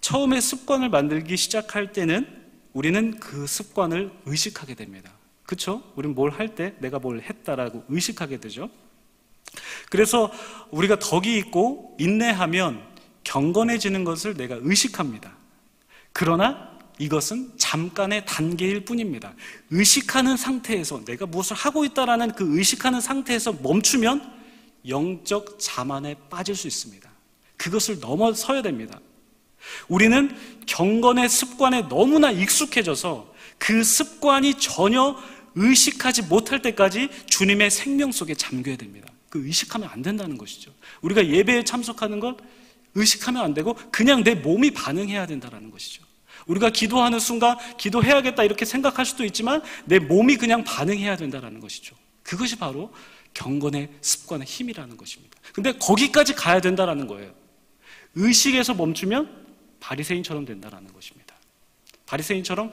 처음에 0.00 0.40
습관을 0.40 0.88
만들기 0.90 1.36
시작할 1.36 1.92
때는 1.92 2.26
우리는 2.72 3.18
그 3.20 3.46
습관을 3.46 4.10
의식하게 4.26 4.74
됩니다. 4.74 5.12
그렇죠? 5.44 5.82
우리는 5.94 6.14
뭘 6.14 6.30
할 6.32 6.54
때 6.54 6.74
내가 6.80 6.98
뭘 6.98 7.20
했다라고 7.20 7.84
의식하게 7.88 8.40
되죠. 8.40 8.70
그래서 9.90 10.30
우리가 10.70 10.98
덕이 10.98 11.36
있고 11.38 11.96
인내하면 12.00 12.82
경건해지는 13.22 14.04
것을 14.04 14.34
내가 14.34 14.58
의식합니다. 14.60 15.36
그러나 16.12 16.73
이것은 16.98 17.52
잠깐의 17.56 18.24
단계일 18.26 18.84
뿐입니다. 18.84 19.34
의식하는 19.70 20.36
상태에서 20.36 21.04
내가 21.04 21.26
무엇을 21.26 21.56
하고 21.56 21.84
있다라는 21.84 22.32
그 22.32 22.56
의식하는 22.58 23.00
상태에서 23.00 23.52
멈추면 23.52 24.32
영적 24.88 25.58
자만에 25.58 26.14
빠질 26.30 26.54
수 26.54 26.68
있습니다. 26.68 27.10
그것을 27.56 28.00
넘어서야 28.00 28.62
됩니다. 28.62 29.00
우리는 29.88 30.36
경건의 30.66 31.28
습관에 31.28 31.88
너무나 31.88 32.30
익숙해져서 32.30 33.32
그 33.58 33.82
습관이 33.82 34.54
전혀 34.58 35.16
의식하지 35.54 36.22
못할 36.22 36.60
때까지 36.62 37.08
주님의 37.26 37.70
생명 37.70 38.12
속에 38.12 38.34
잠겨야 38.34 38.76
됩니다. 38.76 39.08
그 39.30 39.44
의식하면 39.44 39.88
안 39.88 40.02
된다는 40.02 40.36
것이죠. 40.36 40.72
우리가 41.00 41.26
예배에 41.26 41.64
참석하는 41.64 42.20
것 42.20 42.36
의식하면 42.94 43.42
안 43.42 43.54
되고 43.54 43.74
그냥 43.90 44.22
내 44.22 44.34
몸이 44.34 44.72
반응해야 44.72 45.26
된다는 45.26 45.70
것이죠. 45.70 46.03
우리가 46.46 46.70
기도하는 46.70 47.18
순간 47.18 47.56
기도해야겠다 47.76 48.44
이렇게 48.44 48.64
생각할 48.64 49.06
수도 49.06 49.24
있지만 49.24 49.62
내 49.84 49.98
몸이 49.98 50.36
그냥 50.36 50.64
반응해야 50.64 51.16
된다는 51.16 51.60
것이죠. 51.60 51.96
그것이 52.22 52.56
바로 52.56 52.92
경건의 53.34 53.90
습관의 54.00 54.46
힘이라는 54.46 54.96
것입니다. 54.96 55.38
근데 55.52 55.72
거기까지 55.72 56.34
가야 56.34 56.60
된다는 56.60 57.06
거예요. 57.06 57.34
의식에서 58.14 58.74
멈추면 58.74 59.44
바리새인처럼 59.80 60.44
된다는 60.44 60.92
것입니다. 60.92 61.34
바리새인처럼 62.06 62.72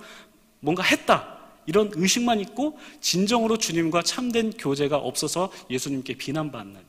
뭔가 0.60 0.84
했다. 0.84 1.40
이런 1.66 1.92
의식만 1.94 2.40
있고 2.40 2.80
진정으로 3.02 3.58
주님과 3.58 4.04
참된 4.04 4.52
교제가 4.52 4.98
없어서 4.98 5.52
예수님께 5.70 6.16
비난받는 6.16 6.80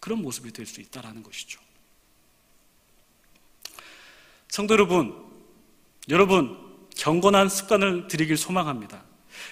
그런 0.00 0.22
모습이 0.22 0.52
될 0.52 0.66
수 0.66 0.80
있다는 0.80 1.22
것이죠. 1.22 1.60
성도 4.48 4.74
여러분, 4.74 5.27
여러분 6.08 6.56
경건한 6.96 7.48
습관을 7.48 8.08
들이길 8.08 8.36
소망합니다. 8.36 9.04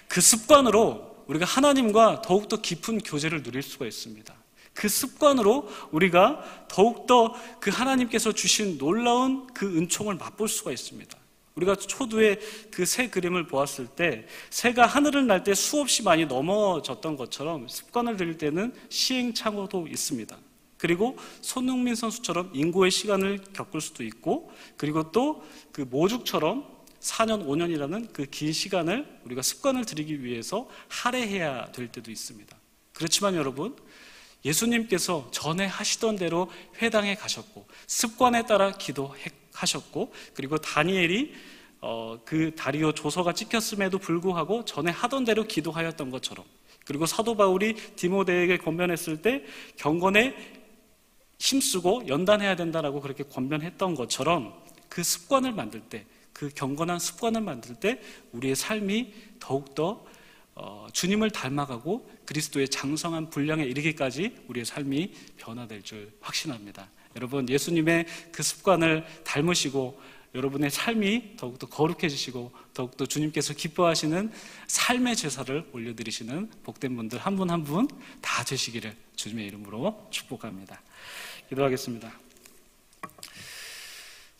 그 0.08 0.20
습관으로 0.20 1.24
우리가 1.26 1.44
하나님과 1.44 2.22
더욱더 2.22 2.60
깊은 2.60 2.98
교제를 2.98 3.42
누릴 3.42 3.62
수가 3.62 3.86
있습니다. 3.86 4.34
그 4.72 4.88
습관으로 4.88 5.68
우리가 5.90 6.66
더욱더 6.68 7.34
그 7.60 7.70
하나님께서 7.70 8.32
주신 8.32 8.78
놀라운 8.78 9.46
그 9.54 9.76
은총을 9.76 10.16
맛볼 10.16 10.48
수가 10.48 10.72
있습니다. 10.72 11.16
우리가 11.54 11.74
초두에 11.76 12.38
그 12.70 12.84
새 12.84 13.08
그림을 13.08 13.46
보았을 13.46 13.86
때 13.86 14.26
새가 14.50 14.86
하늘을 14.86 15.26
날 15.26 15.42
때 15.42 15.54
수없이 15.54 16.02
많이 16.02 16.26
넘어졌던 16.26 17.16
것처럼 17.16 17.68
습관을 17.68 18.16
들일 18.16 18.36
때는 18.38 18.74
시행착오도 18.90 19.86
있습니다. 19.88 20.36
그리고 20.78 21.16
손흥민 21.40 21.94
선수처럼 21.94 22.50
인고의 22.52 22.90
시간을 22.90 23.40
겪을 23.52 23.80
수도 23.80 24.04
있고 24.04 24.50
그리고 24.76 25.10
또 25.12 25.42
그 25.76 25.82
모죽처럼 25.82 26.66
4년, 27.00 27.46
5년이라는 27.46 28.10
그 28.14 28.24
긴 28.30 28.54
시간을 28.54 29.20
우리가 29.24 29.42
습관을 29.42 29.84
들이기 29.84 30.24
위해서 30.24 30.70
할애해야 30.88 31.70
될 31.72 31.88
때도 31.88 32.10
있습니다. 32.10 32.56
그렇지만 32.94 33.34
여러분, 33.34 33.76
예수님께서 34.42 35.28
전에 35.32 35.66
하시던 35.66 36.16
대로 36.16 36.50
회당에 36.80 37.14
가셨고 37.14 37.66
습관에 37.86 38.46
따라 38.46 38.72
기도하셨고 38.72 40.14
그리고 40.32 40.56
다니엘이 40.56 41.34
어, 41.82 42.18
그 42.24 42.54
다리오 42.54 42.92
조서가 42.92 43.34
찍혔음에도 43.34 43.98
불구하고 43.98 44.64
전에 44.64 44.90
하던 44.90 45.24
대로 45.24 45.44
기도하였던 45.44 46.10
것처럼 46.10 46.46
그리고 46.86 47.04
사도 47.04 47.36
바울이 47.36 47.74
디모데에게 47.96 48.56
권면했을 48.58 49.20
때 49.20 49.44
경건에 49.76 50.55
힘쓰고 51.38 52.08
연단해야 52.08 52.56
된다라고 52.56 53.00
그렇게 53.00 53.24
권면했던 53.24 53.94
것처럼 53.94 54.54
그 54.88 55.02
습관을 55.02 55.52
만들 55.52 55.80
때, 55.80 56.06
그 56.32 56.48
경건한 56.54 56.98
습관을 56.98 57.40
만들 57.40 57.74
때 57.74 58.00
우리의 58.32 58.56
삶이 58.56 59.12
더욱더 59.40 60.04
어, 60.54 60.86
주님을 60.92 61.30
닮아가고 61.30 62.10
그리스도의 62.24 62.68
장성한 62.70 63.28
분량에 63.28 63.64
이르기까지 63.64 64.36
우리의 64.48 64.64
삶이 64.64 65.12
변화될 65.36 65.82
줄 65.82 66.12
확신합니다. 66.20 66.88
여러분, 67.14 67.46
예수님의 67.48 68.06
그 68.32 68.42
습관을 68.42 69.04
닮으시고 69.24 70.00
여러분의 70.34 70.70
삶이 70.70 71.36
더욱더 71.36 71.66
거룩해지시고 71.66 72.52
더욱더 72.74 73.06
주님께서 73.06 73.54
기뻐하시는 73.54 74.30
삶의 74.66 75.16
제사를 75.16 75.66
올려드리시는 75.72 76.50
복된 76.62 76.96
분들 76.96 77.18
한 77.18 77.36
분 77.36 77.50
한 77.50 77.64
분 77.64 77.88
다 78.20 78.44
되시기를 78.44 78.94
주님의 79.16 79.46
이름으로 79.46 80.08
축복합니다. 80.10 80.80
기도하겠습니다. 81.48 82.12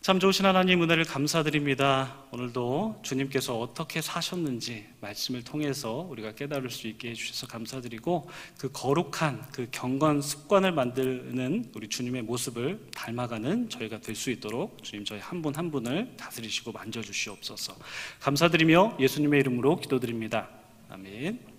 참 0.01 0.21
좋으신 0.21 0.47
하나님 0.47 0.85
은혜를 0.85 1.05
감사드립니다. 1.05 2.17
오늘도 2.31 3.01
주님께서 3.03 3.59
어떻게 3.59 4.01
사셨는지 4.01 4.87
말씀을 5.01 5.43
통해서 5.43 6.07
우리가 6.09 6.37
깨달을 6.37 6.71
수 6.71 6.87
있게 6.87 7.11
해주셔서 7.11 7.49
감사드리고 7.49 8.31
그 8.57 8.71
거룩한 8.71 9.47
그 9.51 9.67
경건 9.73 10.23
습관을 10.23 10.71
만드는 10.71 11.73
우리 11.75 11.89
주님의 11.89 12.23
모습을 12.23 12.87
닮아가는 12.95 13.69
저희가 13.69 13.99
될 13.99 14.15
수 14.15 14.31
있도록 14.31 14.81
주님 14.85 15.05
저희 15.05 15.19
한 15.19 15.43
분한 15.43 15.73
분을 15.73 16.17
다스리시고 16.17 16.71
만져주시옵소서. 16.71 17.77
감사드리며 18.21 18.99
예수님의 19.01 19.41
이름으로 19.41 19.81
기도드립니다. 19.81 20.49
아멘. 20.89 21.55